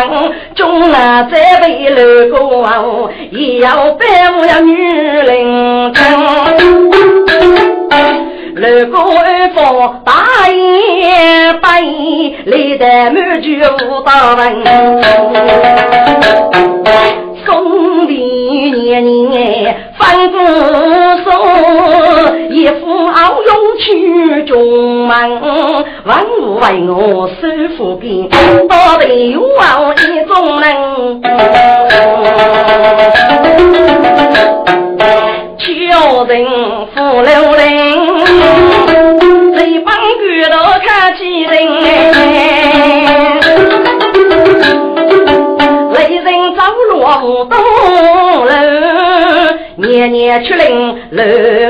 [0.55, 4.05] 中啊在为楼高，也要拜
[4.39, 6.03] 我呀女人称。
[8.57, 10.13] 楼高二房大
[10.51, 10.55] 一
[11.61, 11.81] 百，
[12.45, 14.63] 历代满句无大文。
[17.47, 20.39] 宫里年年翻古
[21.23, 21.31] 书，
[22.51, 25.41] 一副傲勇去中门，
[26.05, 28.29] 万物为我守护边，
[28.69, 29.41] 到底有
[29.93, 30.65] 一种人。
[35.59, 36.33] 求人
[36.95, 37.63] 负流人，
[39.55, 42.54] 谁帮鬼都看起人。
[49.95, 51.23] 年年去领楼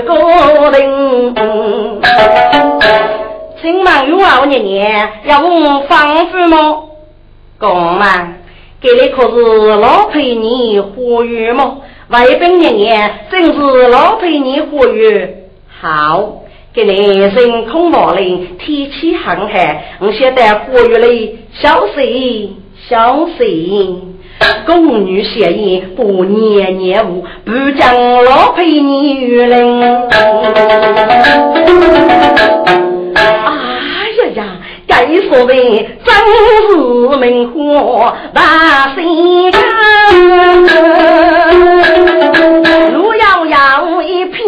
[0.06, 2.00] 高领。
[3.60, 6.76] 请问有啊，年年要我房子吗？
[7.58, 8.34] 公嘛，
[8.80, 11.76] 给你可是老陪你活跃吗？
[12.08, 15.48] 外本年年正是老陪你活跃。
[15.80, 24.13] 好，给你人空毛林，天气寒寒，我现在活跃里小心小心。
[24.66, 30.08] 宫女协议不念念无，不将老陪你与人。
[33.14, 33.20] 哎
[34.18, 34.44] 呀呀，
[34.86, 35.54] 该说的
[36.04, 36.14] 真
[36.70, 36.74] 是
[37.18, 39.60] 明火大心肝，
[42.92, 44.42] 路遥遥一片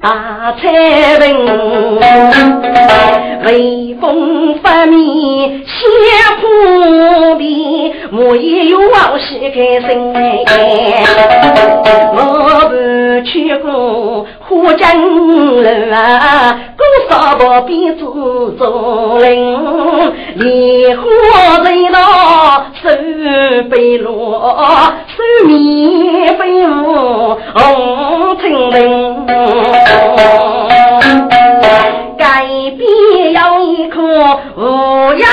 [0.00, 2.00] 大彩灯，
[3.44, 5.68] 微风拂面斜
[6.40, 6.42] 扑
[6.79, 6.79] 鼻。
[8.12, 11.04] 我也有往事开心哎，
[12.12, 12.18] 我
[12.68, 12.74] 不
[13.24, 14.82] 去过花江
[15.62, 18.00] 楼啊，姑嫂不必自
[18.56, 21.02] 作灵，莲花
[21.62, 22.88] 在那手
[23.70, 29.26] 背落，手面飞舞红尘人，
[32.18, 32.44] 改
[32.76, 34.00] 变要一颗
[34.56, 35.28] 无样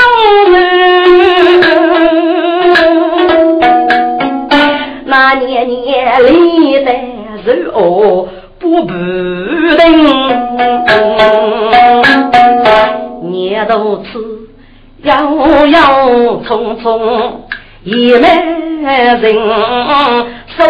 [5.46, 6.92] 年年里的
[7.64, 8.28] 肉
[8.60, 8.94] 不不
[9.78, 9.84] 等，
[13.32, 14.20] 年头吃
[15.04, 15.14] 摇
[15.68, 15.80] 摇
[16.44, 17.32] 匆匆，
[17.84, 18.24] 一门
[18.82, 19.22] 人
[20.58, 20.66] 手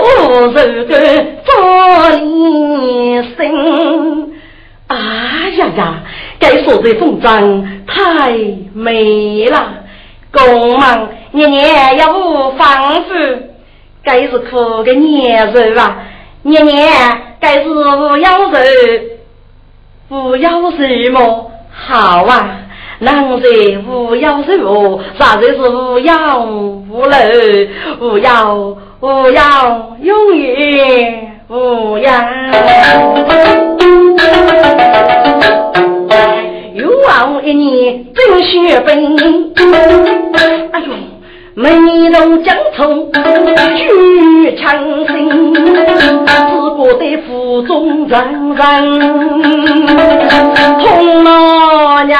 [0.54, 0.54] 手
[0.86, 0.94] 的
[1.46, 1.52] 做
[2.18, 4.34] 一生。
[4.88, 4.96] 哎
[5.58, 6.04] 呀呀，
[6.40, 8.32] 该说这风筝太
[8.74, 9.74] 美了，
[10.32, 13.54] 公忙年年要无房子。
[14.08, 15.98] 该是苦个年日啊，
[16.44, 16.90] 年年
[17.42, 18.58] 该是无忧愁。
[20.08, 22.62] 无要什么好啊？
[23.00, 23.50] 人在
[23.86, 25.02] 无忧愁？
[25.20, 26.14] 啥子是无忧
[26.90, 27.70] 无乐？
[28.00, 29.42] 无忧无忧
[30.02, 32.26] 永远无恙。
[36.76, 39.18] 又望一年真血本。
[40.72, 40.94] 哎呦！
[41.60, 41.72] 眉
[42.12, 44.78] 头江葱举强
[45.08, 48.16] 心，只觉得腹中阵
[48.56, 49.00] 阵
[50.80, 52.16] 痛老娘！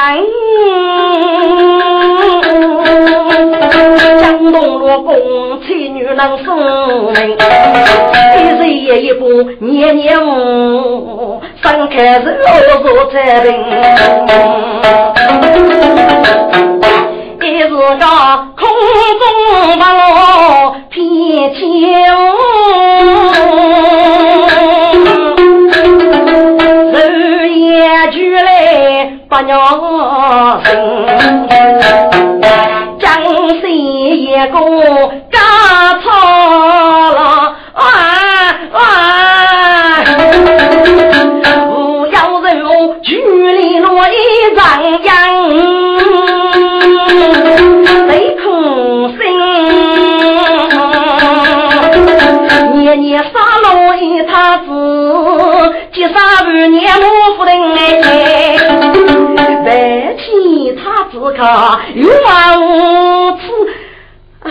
[4.20, 5.14] 江东罗公
[5.64, 6.56] 妻女能送
[7.12, 7.38] 命，
[8.34, 9.22] 一日夜一步
[9.60, 13.54] 年年无，三开是恶作在病。
[21.48, 21.62] 骗酒，
[26.92, 29.58] 日夜俱来把娘
[30.64, 30.68] 生，
[32.98, 33.08] 江
[33.60, 34.58] 西一个
[61.38, 61.44] 太子可
[61.94, 63.42] 有往无耻，
[64.42, 64.50] 哎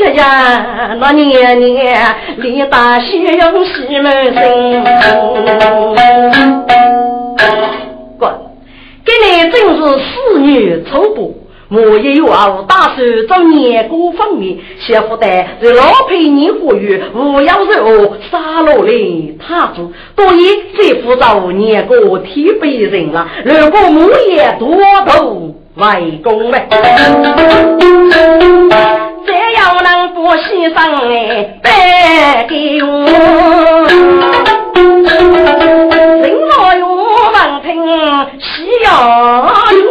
[0.00, 4.84] 呀呀，那年年李大喜用西门生，
[8.18, 8.32] 滚，
[9.04, 11.40] 给你真是四女丑不？
[11.70, 12.96] 我也有啊，打算
[13.26, 15.26] 做年过方面，媳妇的
[15.60, 20.40] 是老陪你活跃，无要肉杀了嘞，他子多以
[20.76, 24.68] 这副造年过天被人了，如果我也多
[25.06, 26.68] 头外公嘞，
[29.26, 30.78] 这要能不牺牲
[31.10, 32.86] 哎，白给我，
[36.22, 37.66] 人若有文凭，
[38.38, 38.46] 需
[38.84, 38.86] 要
[39.72, 39.82] 用。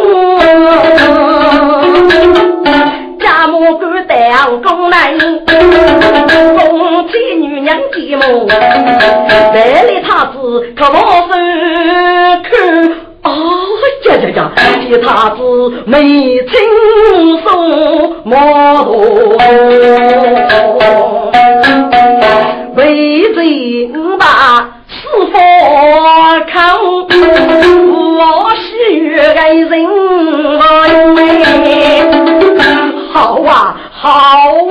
[3.18, 5.12] 家母敢当公来，
[6.56, 10.34] 公妻女娘寂寞，来里他子
[10.74, 11.32] 可莫分
[12.42, 12.52] 看，
[14.14, 15.38] 哦呀呀呀，替他子
[15.86, 15.98] 眉
[16.46, 16.52] 清
[17.42, 17.46] 送
[18.22, 18.36] 莫
[18.84, 19.36] 多，
[22.76, 24.24] 为人把
[24.86, 24.94] 是
[25.32, 25.38] 否
[26.46, 28.64] 看，我是
[29.36, 29.74] 爱人。
[33.12, 34.08] 好啊，好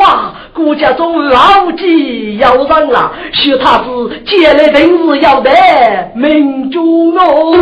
[0.02, 0.33] 啊！
[0.64, 5.52] 顾家中老几要人了，许他是接来定是要得
[6.16, 7.54] 命中哦。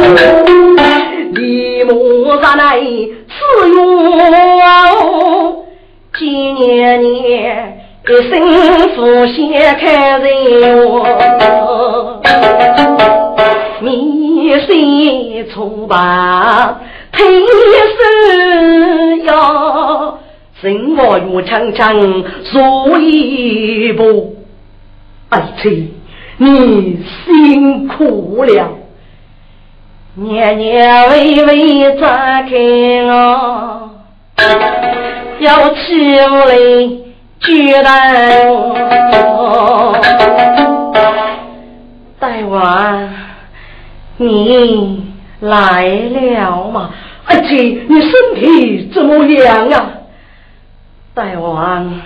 [1.33, 5.65] 李木山来赐哟，
[6.19, 8.39] 今年年一生
[8.95, 12.21] 福先开人我，
[13.79, 15.95] 你心从白
[17.11, 17.19] 天
[17.97, 19.31] 生呀。
[20.61, 21.99] 生活如长长，
[22.43, 24.35] 所一步。
[25.29, 25.91] 爱妻，
[26.37, 28.69] 你辛苦了。
[30.13, 32.55] 年年微微展开
[33.05, 33.89] 我，
[35.39, 36.55] 要起来
[37.39, 39.97] 举来我。
[42.19, 43.09] 大王，
[44.17, 45.05] 你
[45.39, 46.91] 来了吗？
[47.25, 49.93] 爱妻，你身体怎么样啊？
[51.13, 52.01] 大王，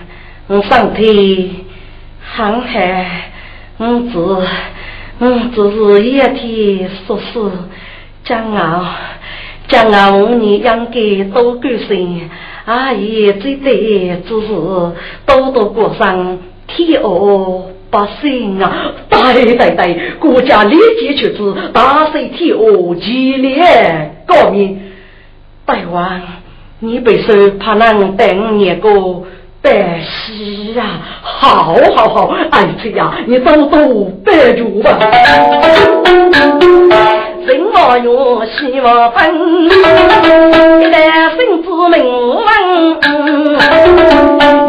[0.47, 1.63] 我身体
[2.19, 2.79] 很好，
[3.77, 4.17] 我只
[5.19, 7.51] 我只是一天说事，
[8.23, 8.83] 将熬
[9.67, 12.27] 将熬五年养给多高兴，
[12.65, 14.47] 阿姨最得只是
[15.27, 18.91] 多多过上天鹅百姓啊！
[19.07, 24.81] 对对对，国家立即出资大水天鹅激烈革命，
[25.63, 26.21] 大王。
[26.79, 29.23] 你别说怕能等年过
[29.61, 29.71] 百
[30.01, 30.99] 喜啊！
[31.21, 34.99] 好好好，儿子呀，你多多拜住吧。
[37.45, 39.33] 人莫用希望分，
[40.81, 40.97] 一代
[41.35, 42.03] 孙子名
[42.35, 42.45] 闻，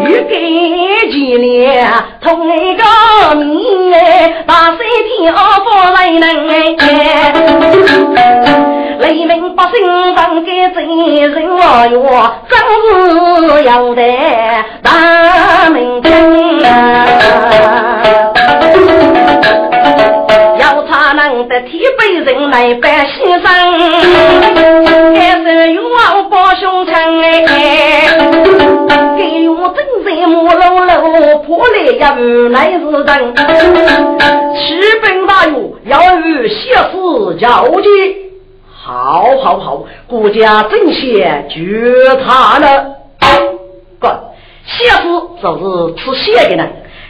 [0.05, 1.91] 欲给几年
[2.21, 2.83] 同一个
[3.35, 3.97] 命哎，
[4.47, 4.85] 大水
[5.19, 6.25] 天不为能
[6.77, 6.85] 哎，
[8.99, 11.95] 黎民百姓当该真人我哟，
[12.49, 12.57] 真
[13.47, 14.01] 是要得
[14.81, 16.67] 大名声啊！
[20.59, 23.43] 要他能得天被人来拜先生，
[25.15, 26.89] 开手用王抱胸膛
[27.47, 28.17] 哎，
[29.17, 32.15] 给我正在木楼楼破来呀，
[32.51, 33.35] 来是人，
[34.55, 34.59] 启
[35.01, 37.45] 禀大勇要与谢氏交
[37.81, 38.26] 接。
[38.87, 41.93] 好，好，好，国家正贤绝
[42.25, 42.85] 他了。
[43.99, 44.31] 哥，
[44.65, 45.03] 谢氏
[45.43, 46.63] 就是吃谢的呢，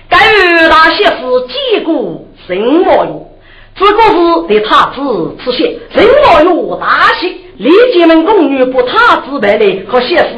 [0.10, 1.12] 该与大谢氏
[1.48, 3.30] 结骨神魔用。
[3.76, 10.34] 这个是对他子吃谢，什么用大谢，李姐们宫女不他子白的和谢氏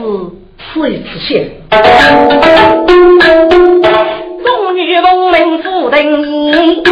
[0.57, 1.49] 吃一次血。
[4.43, 6.83] 宫女农民不等你，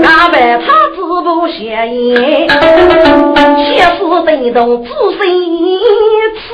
[0.00, 0.75] 哪为他子
[1.26, 2.48] 不相言？
[3.58, 5.18] 谢氏被动自身
[6.36, 6.44] 吃。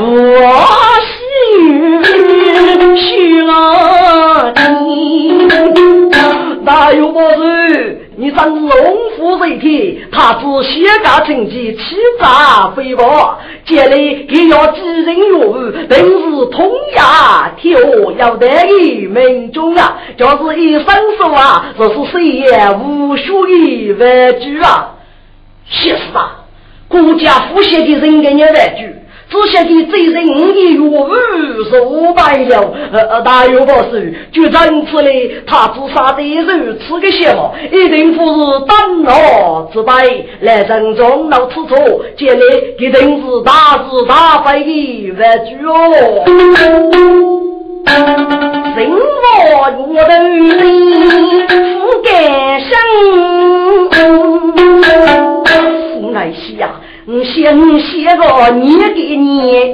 [0.00, 0.02] 我
[1.04, 1.12] 心
[2.96, 3.52] 许了
[4.86, 5.46] 你，
[6.64, 8.70] 大有不是你真龙
[9.16, 15.54] 虎人体，他只写个成绩，欺诈诽谤，将来也要知人有误，
[15.88, 17.80] 本是通呀，天
[18.18, 20.84] 要得意民众啊，就是一伸
[21.16, 24.96] 手啊，这是谁也无需的玩具啊！
[25.70, 26.44] 写死啊！
[26.88, 28.96] 国家富写的人给你玩具。
[29.30, 31.06] 只晓得这人一月五
[31.64, 37.52] 十五百了，呃呃，大有不是，就真次嘞，他自杀的肉吃个什么？
[37.70, 41.76] 一定不是当劳之辈来人中闹吃错，
[42.16, 42.42] 见来
[42.78, 46.24] 一定是大是大非的玩具哦。
[48.76, 48.96] 人我
[49.88, 50.48] 我的命
[51.46, 52.08] 不敢
[52.60, 52.70] 生，
[56.00, 56.70] 无奈西呀。
[57.10, 58.22] 我先写个
[58.56, 59.64] 念给你，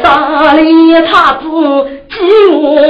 [0.00, 0.62] 山里
[1.10, 1.42] 他子
[2.08, 2.14] 饥
[2.52, 2.80] 饿，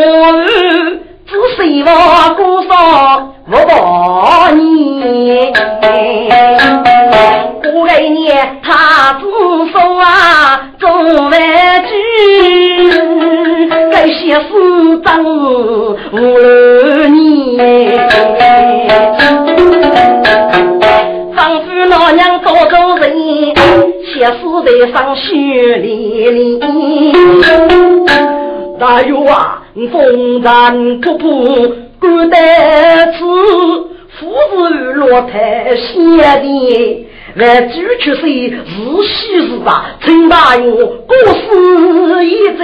[1.26, 1.90] 只希望
[2.34, 5.50] 过上我把你。
[7.62, 9.26] 过来年他子
[9.72, 10.90] 说啊，做
[11.30, 11.40] 饭
[11.86, 11.90] 具，
[13.90, 16.18] 该写诗章我
[17.08, 17.56] 你。
[24.22, 25.32] 写诗在上血
[25.78, 27.12] 淋淋。
[28.78, 32.36] 大有啊，风尘仆仆干得
[33.18, 33.18] 子，
[34.20, 35.96] 父子落台写
[36.40, 37.06] 的。
[37.34, 38.46] 万主却是喜
[39.38, 42.60] 日啊，陈大勇故事一阵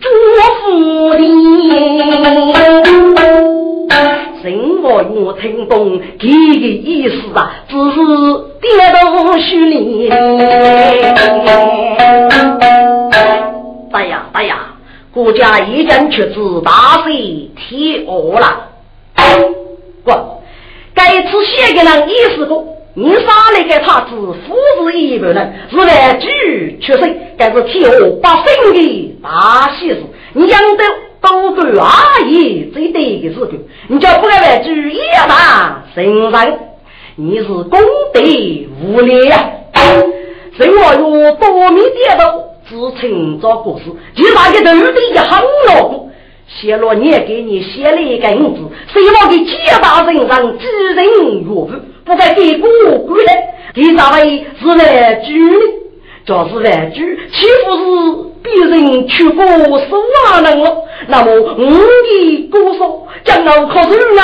[0.00, 0.08] 祝
[0.64, 1.22] 福你。
[4.42, 7.96] 人我我听懂这个意思啊，只是
[8.60, 10.08] 跌到水里。
[13.92, 14.58] 大呀大呀，
[15.12, 18.68] 国家已经出自大水天鹅了。
[20.04, 20.10] 不，
[20.94, 22.64] 该次写给人意思过，
[22.94, 30.84] 你杀了个他子，父子一百人，是来举出生，该是天鹅把生的大喜事，你养得。
[31.22, 33.46] 都管阿姨最对的时候，
[33.88, 34.98] 你叫不该来注意
[35.28, 35.84] 嘛？
[35.94, 36.58] 身上
[37.16, 37.78] 你是功
[38.12, 38.20] 德
[38.82, 39.52] 无量呀！
[40.58, 46.10] 生活有多米跌倒，自称做故事，就那个头的一行老虎，
[46.46, 48.60] 写了你给你写了一个影子，
[48.92, 51.70] 希望给几大人上知人岳父，
[52.04, 52.68] 不该给过
[53.06, 55.32] 过来，第三位是来举
[56.26, 56.32] 的。
[56.32, 57.82] 就是玩具，岂不是
[58.42, 59.56] 别人去过手
[60.28, 60.66] 啊人了？
[61.08, 64.14] 那么我的歌手将要靠谁人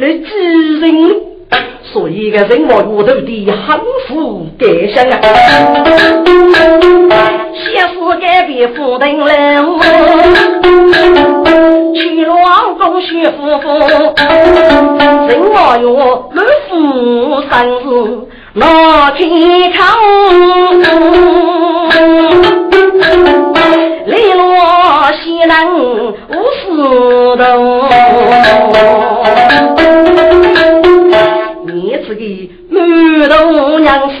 [0.00, 1.20] 来指人？
[1.92, 3.46] 所以个人我骨头的幸
[4.08, 5.18] 福感想啊！
[7.52, 9.28] 先是改变夫人了，
[11.94, 13.66] 去王宫学夫妇，
[15.28, 15.86] 人我哟
[16.32, 16.72] 满腹
[17.42, 17.50] 生
[17.82, 17.86] 事。
[18.54, 19.96] 老天康，
[24.04, 26.66] 磊落西南无事
[27.38, 27.42] 头。
[31.66, 32.22] 你这个
[32.68, 32.76] 满
[33.30, 34.14] 头娘子，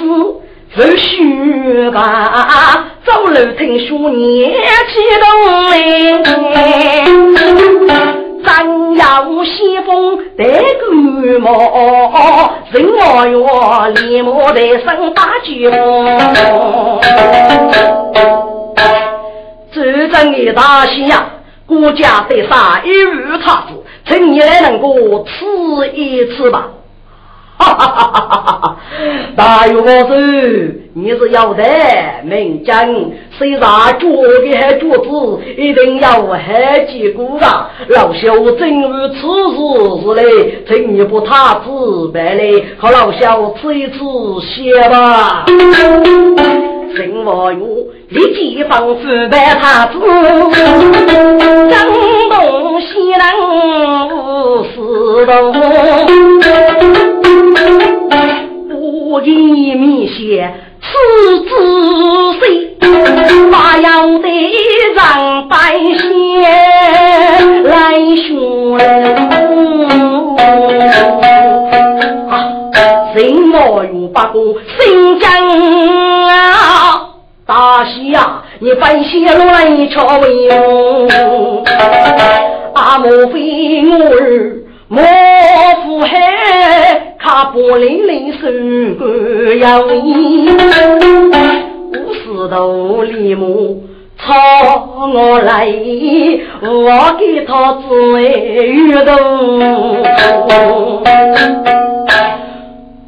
[0.76, 2.86] 是虚吧？
[3.04, 5.26] 走路听说年纪大
[5.76, 5.82] 嘞。
[8.44, 10.94] 山摇西风带干
[11.40, 11.50] 毛，
[12.70, 15.50] 人我哟连毛带生大脚。
[19.72, 21.26] 这阵的大喜呀，
[21.66, 26.68] 国家得杀一日他子，趁你来能够吃一次吧。
[29.36, 30.08] 大有我说，
[30.94, 31.64] 你是要的
[32.24, 32.86] 名将，
[33.38, 33.60] 虽然
[33.98, 35.08] 做的还做子，
[35.56, 37.70] 一定要还结果啊。
[37.88, 39.56] 老朽正如此事
[40.04, 40.22] 似的，
[40.68, 43.98] 请你不他自白嘞，和老朽吃一次
[44.40, 45.46] 血吧。
[46.94, 47.66] 陈王爷
[48.10, 49.98] 立即放府白他子，
[51.70, 51.88] 江
[52.28, 52.86] 东西
[53.16, 54.76] 南无事，
[59.22, 60.88] 见面血此
[61.44, 61.48] 子
[62.40, 62.76] 谁？
[63.50, 64.28] 把要得
[64.94, 65.56] 让百
[65.98, 66.42] 姓
[67.64, 67.70] 来
[68.16, 68.76] 寻
[72.28, 72.32] 啊！
[73.14, 75.30] 陈王勇把公新疆。
[77.46, 78.42] 大喜呀！
[78.60, 80.28] 你翻些乱朝文，
[82.74, 85.02] 啊莫非我儿莫
[85.84, 88.48] 负海，看不零零手
[88.98, 93.84] 个要你，五十头李母
[94.18, 94.34] 朝
[95.06, 95.68] 我来，
[96.62, 100.02] 我给他自为玉动，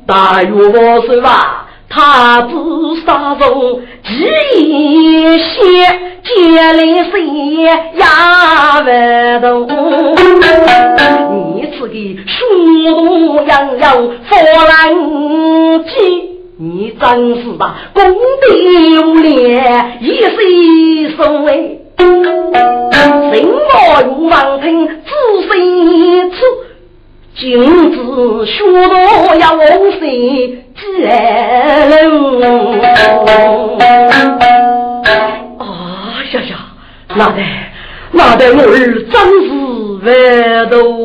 [0.07, 1.67] 大约我说吧。
[1.89, 5.45] 他自杀中，几一些
[6.23, 6.33] 接
[6.73, 7.15] 来谁
[7.99, 8.07] 呀？
[8.85, 9.67] 万动，
[11.87, 12.37] 你此个书
[12.95, 14.31] 读洋洋，佛
[14.67, 15.91] 兰机，
[16.59, 17.03] 你真
[17.43, 17.77] 是吧？
[17.93, 18.47] 功德
[19.07, 20.37] 无量，一世
[21.17, 22.05] 所为，心
[23.53, 24.93] 我如王庭，自
[25.47, 25.51] 身
[26.31, 26.37] 处。
[27.37, 27.43] 君
[27.93, 29.61] 子学道要往
[29.99, 30.83] 谁接
[32.01, 32.41] 路？
[35.59, 35.63] 啊
[36.33, 36.53] 呀呀，
[37.17, 37.39] 那得
[38.13, 38.73] 那得我儿
[39.11, 39.15] 真
[39.45, 39.51] 是
[40.05, 40.09] 万
[40.71, 41.04] 多吗？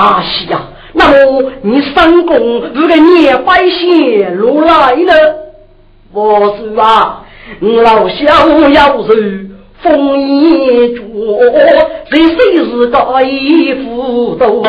[0.00, 0.62] 大喜呀！
[0.94, 1.12] 那么
[1.60, 2.34] 你三公
[2.72, 5.12] 如果你百姓如来呢？
[6.14, 7.22] 我说啊，
[7.60, 8.24] 老小
[8.70, 9.46] 要是。
[9.82, 11.02] 风衣着，
[12.10, 14.62] 这谁是个衣服多？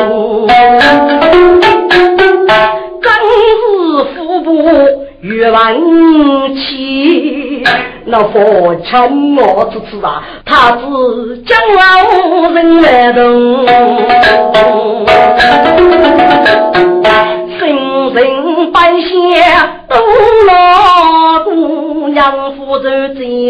[3.02, 3.12] 真
[3.60, 3.60] 是
[4.14, 4.50] 腹部
[5.20, 5.76] 越万
[6.56, 7.62] 气，
[8.06, 10.80] 那佛前我只知啊，他只
[11.42, 13.66] 将老人来动，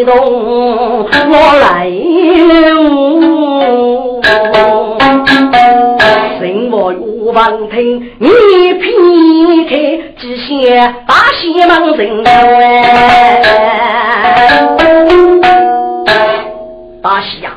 [0.05, 1.09] 我
[1.61, 2.71] 来了。
[6.39, 6.97] 什么玉
[7.33, 8.29] 王听，你
[8.75, 8.85] 劈
[9.69, 9.75] 开
[10.19, 10.77] 几些
[11.07, 12.25] 大西门人
[17.03, 17.53] 大西呀，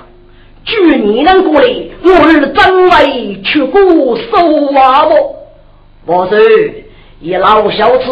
[0.66, 1.68] 据你能过来，
[2.04, 3.80] 我儿真为去过
[4.18, 4.34] 收
[4.80, 5.36] 啊不？
[6.06, 6.38] 我说，
[7.20, 8.06] 一老小子。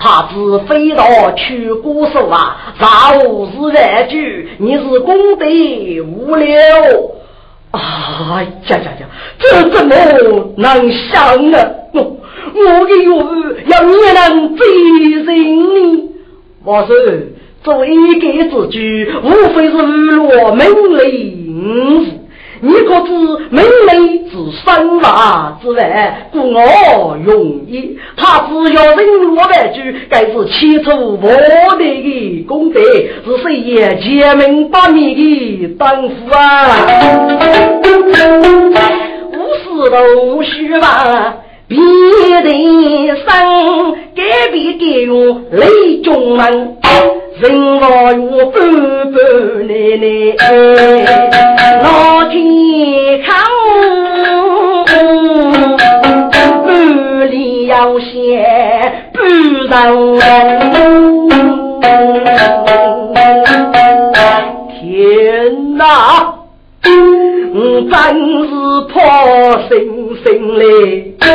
[0.00, 5.44] 他只飞到去鼓手啊，啥无是万句，你是功德
[6.06, 6.56] 无量
[7.72, 8.46] 哎！
[8.68, 9.06] 呀呀呀，
[9.38, 9.94] 这怎么
[10.56, 11.58] 能想呢？
[11.92, 13.08] 我我的玉
[13.66, 14.66] 要你能追
[15.10, 16.08] 人呢？
[16.64, 16.96] 我说，
[17.62, 20.66] 作为一个之举，无非是落门
[20.98, 22.20] 铃。
[22.60, 23.12] 你可知
[23.50, 24.32] 门内之
[24.64, 27.96] 生娃之外，故我容易。
[28.16, 31.36] 他只要人落万句，该是千出万
[31.78, 36.86] 代的功德，是谁也千门八面的当夫啊！
[39.30, 41.34] 无事都虚妄，
[41.68, 43.24] 别人生
[44.16, 46.76] 改变改用雷中门。
[47.36, 48.58] 人我用半
[49.12, 49.16] 半
[49.68, 50.04] 奶奶，
[51.82, 51.86] 老
[52.28, 52.34] 天
[53.22, 53.28] 康，
[56.64, 56.66] 半
[57.30, 57.34] 里
[57.68, 58.08] 要先
[59.12, 60.18] 半人。
[64.80, 65.84] 天哪，
[67.54, 67.56] 我
[67.88, 67.92] 真
[68.48, 68.50] 是
[68.88, 68.94] 破
[69.68, 69.70] 心
[70.24, 70.26] 心
[70.58, 70.64] 嘞，
[71.20, 71.26] 破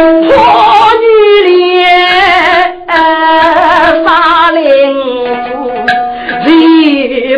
[1.00, 1.04] 女
[1.48, 1.80] 脸，
[4.04, 4.08] 杀
[4.52, 4.62] 灵。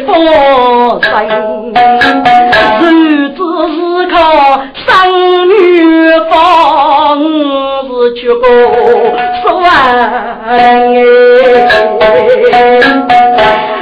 [0.06, 0.12] 佛
[1.02, 1.74] 生，
[2.82, 2.84] 日
[3.30, 3.40] 子
[3.74, 3.78] 是
[4.12, 4.16] 靠
[4.86, 4.86] 生
[5.50, 5.54] 女
[6.30, 6.34] 方，
[7.88, 8.44] 是去过
[9.42, 9.44] 算
[10.48, 10.50] 哎，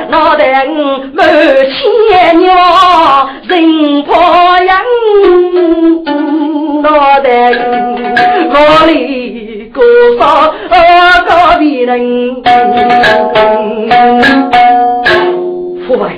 [0.09, 1.19] 老旦母
[1.69, 1.73] 千
[2.39, 2.43] 娘
[3.47, 3.51] 人
[4.03, 4.11] 破
[4.59, 4.71] 人，
[6.83, 6.87] 老
[7.19, 7.25] 旦
[8.49, 8.55] 我
[8.87, 8.91] 里
[9.73, 9.77] 过
[10.19, 10.21] 上
[11.27, 11.91] 隔壁人。
[15.93, 16.15] 父爱，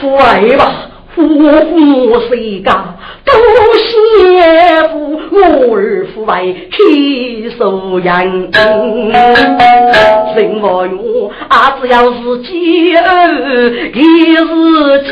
[0.00, 0.72] 父爱吧，
[1.14, 3.32] 夫妇谁家都
[3.78, 8.50] 谢父，我儿父为去收人。
[10.34, 13.00] 人我用啊，只要是饥饿，
[13.94, 14.02] 也
[14.36, 15.10] 是饥。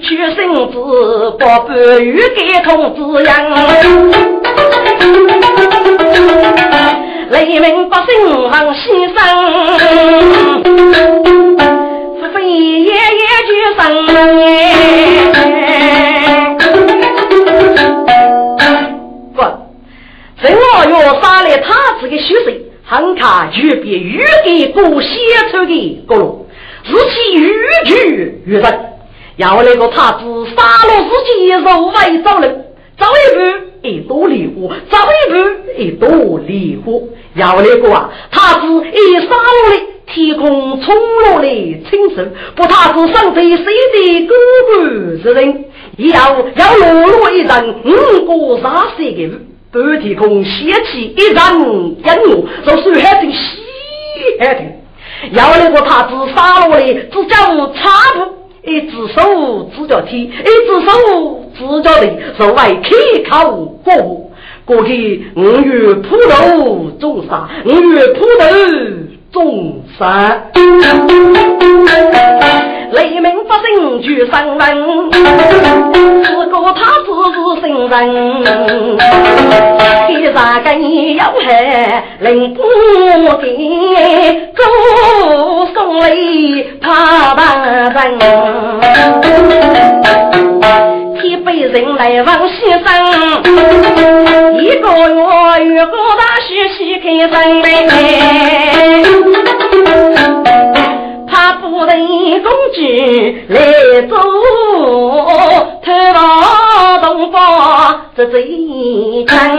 [0.00, 0.74] 娶孙子
[1.38, 3.34] 把半月给童子养。
[7.30, 9.16] 雷鸣百姓望先生。
[12.32, 12.98] 非爷爷
[13.46, 13.80] 就生
[19.34, 19.38] 不，
[20.42, 21.66] 这我要杀了他
[22.00, 22.48] 这个血水，
[22.84, 25.08] 很卡就比玉给过写
[25.50, 26.48] 出的过路，
[26.84, 27.52] 日期愈
[27.84, 28.80] 剧愈深。
[29.36, 32.64] 要那个他子杀了自己肉外走人，
[32.98, 33.40] 走一步
[33.88, 35.36] 一多离火，走一步
[35.78, 37.02] 一多离火。
[37.34, 41.46] 要那个啊，他子一杀了天空冲落的
[41.88, 42.26] 青色，
[42.56, 44.34] 不他是上飞谁的哥
[44.68, 45.64] 哥之人，
[45.96, 49.30] 要要落落一人五个杀色的
[49.70, 53.38] 半天空掀起一阵音乐，就是海听西
[54.40, 54.72] 海听。
[55.32, 57.36] 要那个他子杀落的只叫
[57.74, 58.37] 差不，
[58.68, 60.90] 一只手只叫天，一只手
[61.56, 62.06] 只叫地，
[62.38, 62.88] 手外开
[63.30, 64.30] 口过户。
[64.64, 68.44] 过去五月铺头种沙，五月铺头。
[69.30, 70.50] 众山，
[72.92, 74.66] 雷鸣不声就生人，
[76.24, 77.94] 是个他只是圣人，
[80.08, 80.66] 第三个
[81.14, 81.46] 要害
[82.20, 82.62] 灵不
[83.40, 83.44] 给，
[84.54, 84.60] 祝
[85.74, 86.04] 送来
[86.80, 87.38] 他万
[87.94, 88.18] 人，
[91.20, 92.86] 天被人来望先生，
[94.58, 97.36] 一个月月过大喜喜开生。
[101.30, 101.96] 他不等
[102.42, 104.18] 公举来做，
[105.84, 106.18] 偷盗
[107.02, 109.58] 东方这贼强。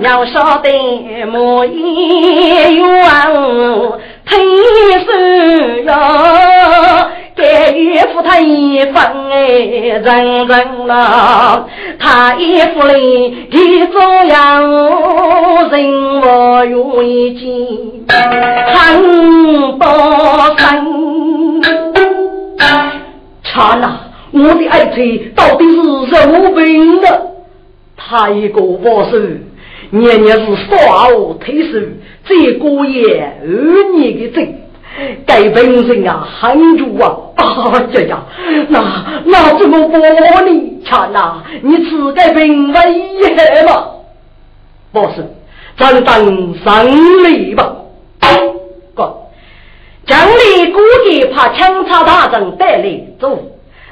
[0.00, 2.84] 要晓得莫一冤，
[4.28, 4.36] 听
[5.04, 5.06] 说
[5.86, 5.90] 哟。
[7.36, 8.94] 该岳父他一分
[9.30, 9.42] 哎，
[9.98, 11.64] 人人呐，
[11.98, 17.42] 他一副嘞的中央人我愿意见，
[18.68, 19.84] 很多
[20.56, 20.60] 生。
[23.42, 23.98] 查呐，
[24.32, 25.76] 我的爱妻到底是
[26.14, 27.32] 什么病了？
[27.96, 29.18] 他一个保守，
[29.90, 31.80] 年年是耍我退休，
[32.24, 33.46] 这个月二
[33.98, 34.63] 年的挣。
[35.26, 37.16] 该本人啊，很主啊！
[37.36, 38.22] 啊呀呀，
[38.68, 40.80] 那那怎么办呢？
[40.84, 43.86] 看呐，你自该本为也嘛？
[44.92, 45.26] 不是，
[45.76, 47.74] 咱等胜利吧。
[48.94, 49.16] 哥，
[50.06, 53.28] 将来估计怕枪插大阵带来走，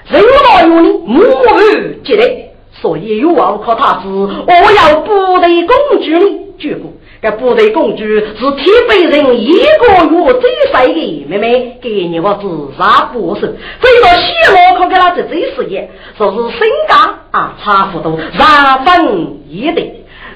[0.09, 6.93] 人老有你母儿接来，所以有望靠他子，我要部队公举你绝不。
[7.23, 13.43] 这部队工具是铁北人一个月最帅的妹妹，给你我自杀不是？
[13.81, 19.81] 这到西罗可给他这最事业，说是身家啊差不多三分一的。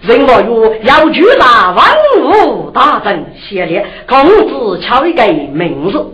[0.02, 1.86] 人我月要举大万
[2.22, 6.06] 物大阵系列，公子敲一个名字，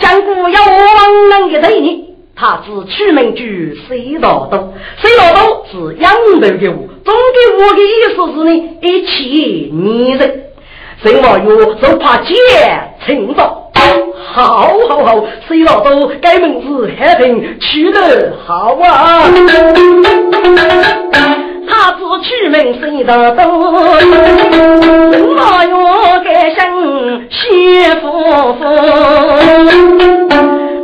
[0.00, 2.03] 将古要王能的对你。
[2.36, 3.40] 他是取名叫
[3.86, 8.50] 水老多，水老多是养头的物，总给我的意思是呢，
[8.82, 10.22] 一起女人，
[11.00, 11.46] 水老月
[11.80, 12.34] 就怕姐
[13.06, 13.70] 成早，
[14.32, 19.22] 好好好，水老多改名字海平取得好啊，
[21.68, 23.44] 他是取名水老多，
[24.00, 25.72] 水老月
[26.24, 26.58] 改姓
[27.30, 28.10] 谢夫
[28.54, 28.64] 妇，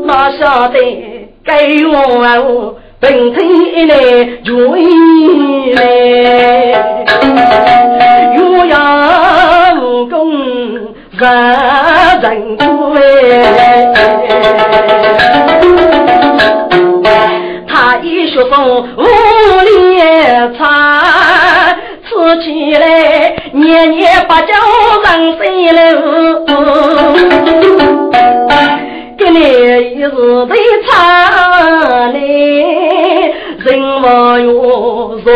[0.07, 1.10] 哪晓得。
[1.51, 3.45] 给我本天
[3.75, 3.95] 一来
[4.45, 4.55] 追
[5.75, 5.83] 来，
[8.37, 8.39] 岳
[8.69, 8.79] 阳
[10.09, 10.15] 公
[11.19, 11.21] 人
[12.23, 12.65] 人追，
[17.67, 18.55] 他一学风
[18.97, 19.03] 五
[19.65, 20.65] 连唱，
[22.05, 22.09] 吃
[22.45, 22.85] 起来
[23.51, 24.55] 年年把酒
[25.05, 25.79] 人醉了。
[29.33, 29.39] 给你
[29.95, 30.55] 一日的
[30.89, 35.29] 茶嘞，人望哟，若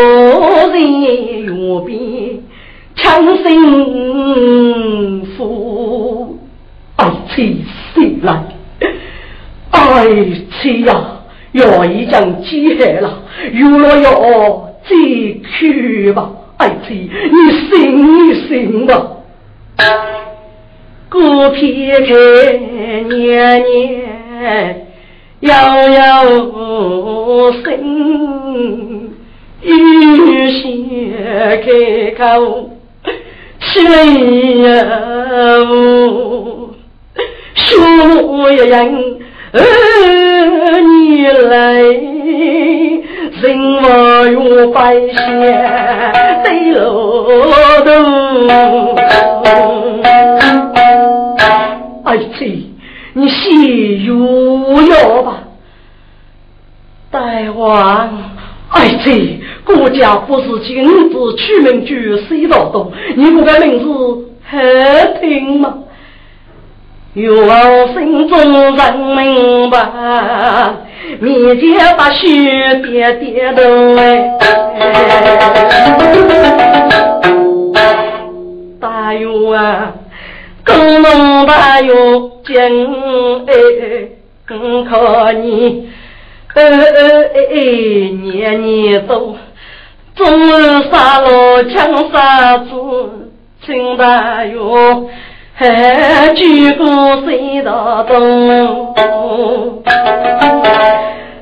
[0.73, 2.43] 人哟比
[2.95, 6.37] 强幸福，
[6.97, 8.43] 爱妻醒来，
[9.71, 10.05] 爱
[10.61, 11.21] 妻呀，
[11.53, 13.19] 要已经几海了，
[13.53, 14.11] 有了要
[14.83, 14.89] 再
[15.57, 17.37] 去吧，爱妻，你
[17.69, 19.07] 醒一醒吧。
[21.15, 22.13] 顾撇开
[23.07, 24.85] 年年
[25.39, 25.49] 遥
[25.87, 26.25] 遥
[27.63, 27.71] 心，
[29.61, 29.67] 雨
[30.51, 30.61] 雪
[31.63, 31.67] 开
[32.17, 32.69] 口，
[33.59, 33.79] 谁
[34.59, 34.67] 呀？
[37.55, 37.63] 说
[38.51, 38.73] 一人
[39.53, 39.57] 儿
[40.81, 41.55] 女来，
[43.41, 43.43] 人
[43.81, 43.87] 我
[44.27, 44.35] 有
[44.71, 45.15] 百姓
[46.43, 46.83] 对路
[47.85, 47.87] 途。
[52.15, 52.45] 儿子，
[53.13, 55.39] 你喜如药吧？
[57.11, 57.19] 大
[57.53, 58.09] 王，
[58.69, 62.91] 儿子，国家不是君子取名句谁道东？
[63.17, 65.79] 你不该名字还听吗？
[67.13, 67.27] 愿
[67.93, 68.37] 心中
[68.75, 69.77] 人明白，
[71.19, 73.61] 面前把血点点头
[73.97, 74.37] 哎。
[78.81, 79.93] 大勇啊，
[80.65, 82.55] 工农大勇敬
[83.45, 83.53] 哎，
[84.45, 85.89] 更可你
[86.55, 87.45] 哎哎
[88.21, 89.35] 年年走，
[90.15, 90.25] 终
[90.59, 92.71] 日杀戮枪杀子，
[93.65, 95.09] 请大勇。
[95.57, 96.85] 还举过
[97.25, 98.95] 谁道东？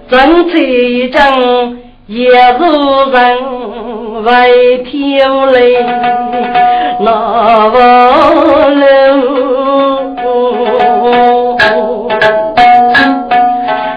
[0.10, 2.60] 正彩一张也是
[3.12, 3.18] 人
[4.24, 5.86] 为挑泪，
[7.00, 7.78] 那不
[8.80, 8.84] 流。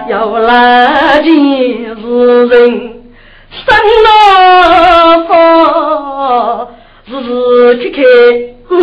[0.09, 1.27] 要来见
[2.01, 2.49] 是人
[3.49, 3.65] 生
[4.05, 4.07] 那
[5.27, 6.67] 方，
[7.07, 8.01] 日日开开。
[8.69, 8.75] 为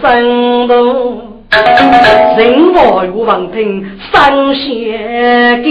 [0.00, 5.68] 生动，人我如王庭三贤给，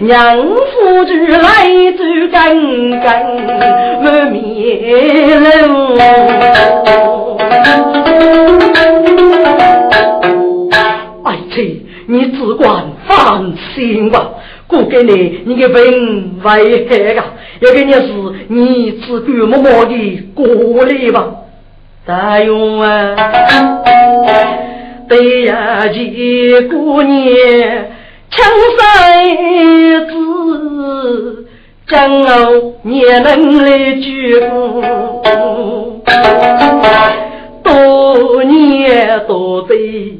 [0.00, 2.02] 娘夫子来走
[2.32, 2.60] 干
[3.00, 3.24] 干
[4.02, 4.40] 不灭
[5.38, 6.02] 了。
[11.22, 14.30] 爱妻，你只管放心吧，
[14.66, 17.24] 过给你，你的病危害啊！
[17.60, 18.08] 要给你是，
[18.48, 20.44] 你只管默默的过
[20.84, 21.28] 来吧。
[22.04, 23.14] 大勇啊，
[25.12, 27.20] 对呀，几姑娘，
[28.30, 28.42] 强
[28.78, 29.36] 三
[30.06, 31.46] 子，
[31.86, 34.06] 将我也能来救。
[37.62, 40.14] 多年多对，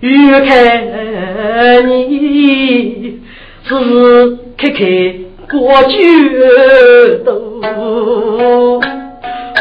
[0.00, 3.20] 欲看你，
[3.64, 4.84] 时时刻刻
[5.48, 5.98] 过去
[7.24, 8.89] 都。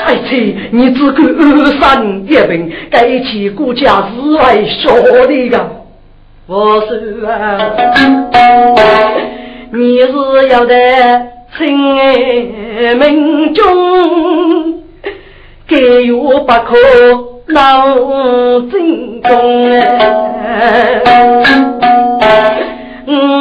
[0.09, 5.69] 爱妻，你只管二三一病，该起顾家是为晓得的。
[6.47, 6.97] 我说
[7.29, 7.59] 啊，
[9.71, 10.11] 你是
[10.49, 10.73] 要在
[11.55, 14.81] 亲爱门中，
[15.67, 16.75] 该有不可
[17.53, 17.95] 闹
[18.61, 19.29] 正宫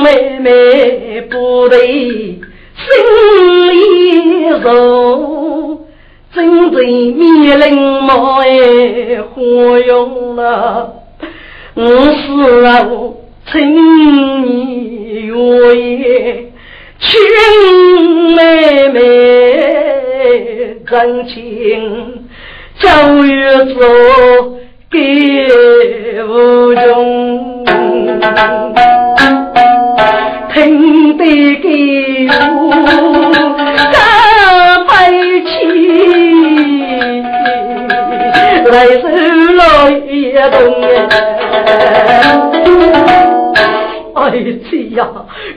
[0.03, 2.85] 妹妹不得心
[3.71, 5.48] 里柔。
[6.39, 6.81] 真正
[7.17, 8.47] 面临毛哎，
[9.35, 10.95] 何用了？
[11.75, 12.87] 我是啊，
[13.51, 13.61] 请
[14.45, 15.37] 你愿
[15.77, 16.53] 意，
[17.01, 17.11] 亲
[18.37, 19.01] 妹妹
[20.87, 22.23] 真情，
[22.79, 22.87] 教
[23.25, 23.29] 育
[23.75, 23.83] 做
[24.93, 24.97] 给
[26.23, 27.65] 无穷，
[30.55, 31.25] 听得
[31.57, 33.28] 给我。
[38.71, 40.59] 来手来一动
[44.15, 44.31] 哎
[44.69, 45.09] 妻呀，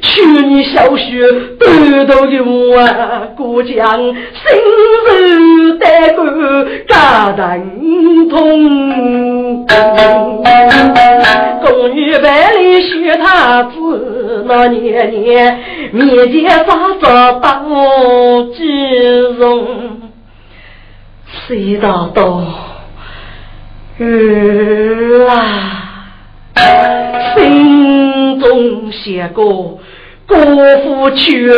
[0.02, 1.28] 去年小雪
[1.60, 4.14] 短头的我啊，过江心
[5.08, 6.24] 如带过
[6.88, 9.66] 家疼痛。
[11.64, 15.60] 宫女百里学他子，那年年
[15.92, 17.66] 面前发着当
[18.54, 19.68] 金容，
[21.48, 22.42] 谁道道？
[24.04, 25.36] 儿啊，
[27.36, 29.80] 心中写过
[30.28, 30.38] 国
[30.84, 31.50] 父去，玉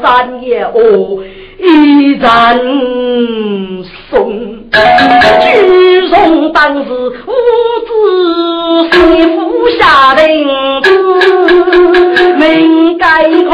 [0.00, 1.22] 山也哦
[1.58, 2.58] 一战
[4.10, 4.32] 送，
[5.40, 7.32] 举重当时五
[7.86, 7.90] 子
[8.90, 8.96] 谁
[9.36, 9.38] 服
[9.78, 10.48] 下令，
[12.38, 13.04] 命该
[13.44, 13.52] 空。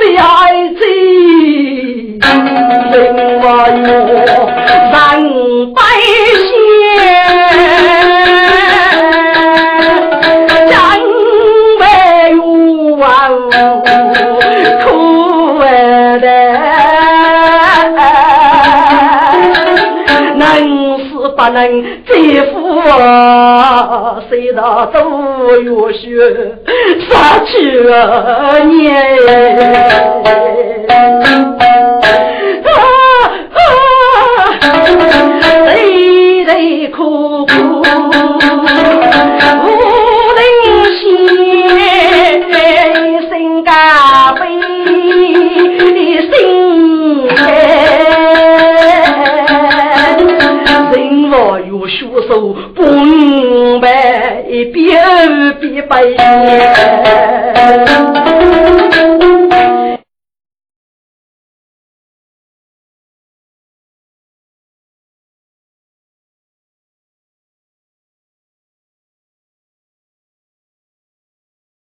[0.00, 0.24] 的爱
[0.70, 0.80] 妻，
[2.90, 2.98] 另
[3.40, 3.44] 外
[3.76, 3.84] 我
[4.66, 5.78] 人百
[21.40, 22.12] 不能再
[22.52, 25.98] 负啊，谁道都有血
[27.08, 27.80] 杀去
[28.68, 28.94] 年。
[32.66, 32.76] 啊
[33.56, 33.58] 啊，
[35.64, 37.50] 泪泪哭哭
[51.90, 56.16] 学手不明白别人别白眼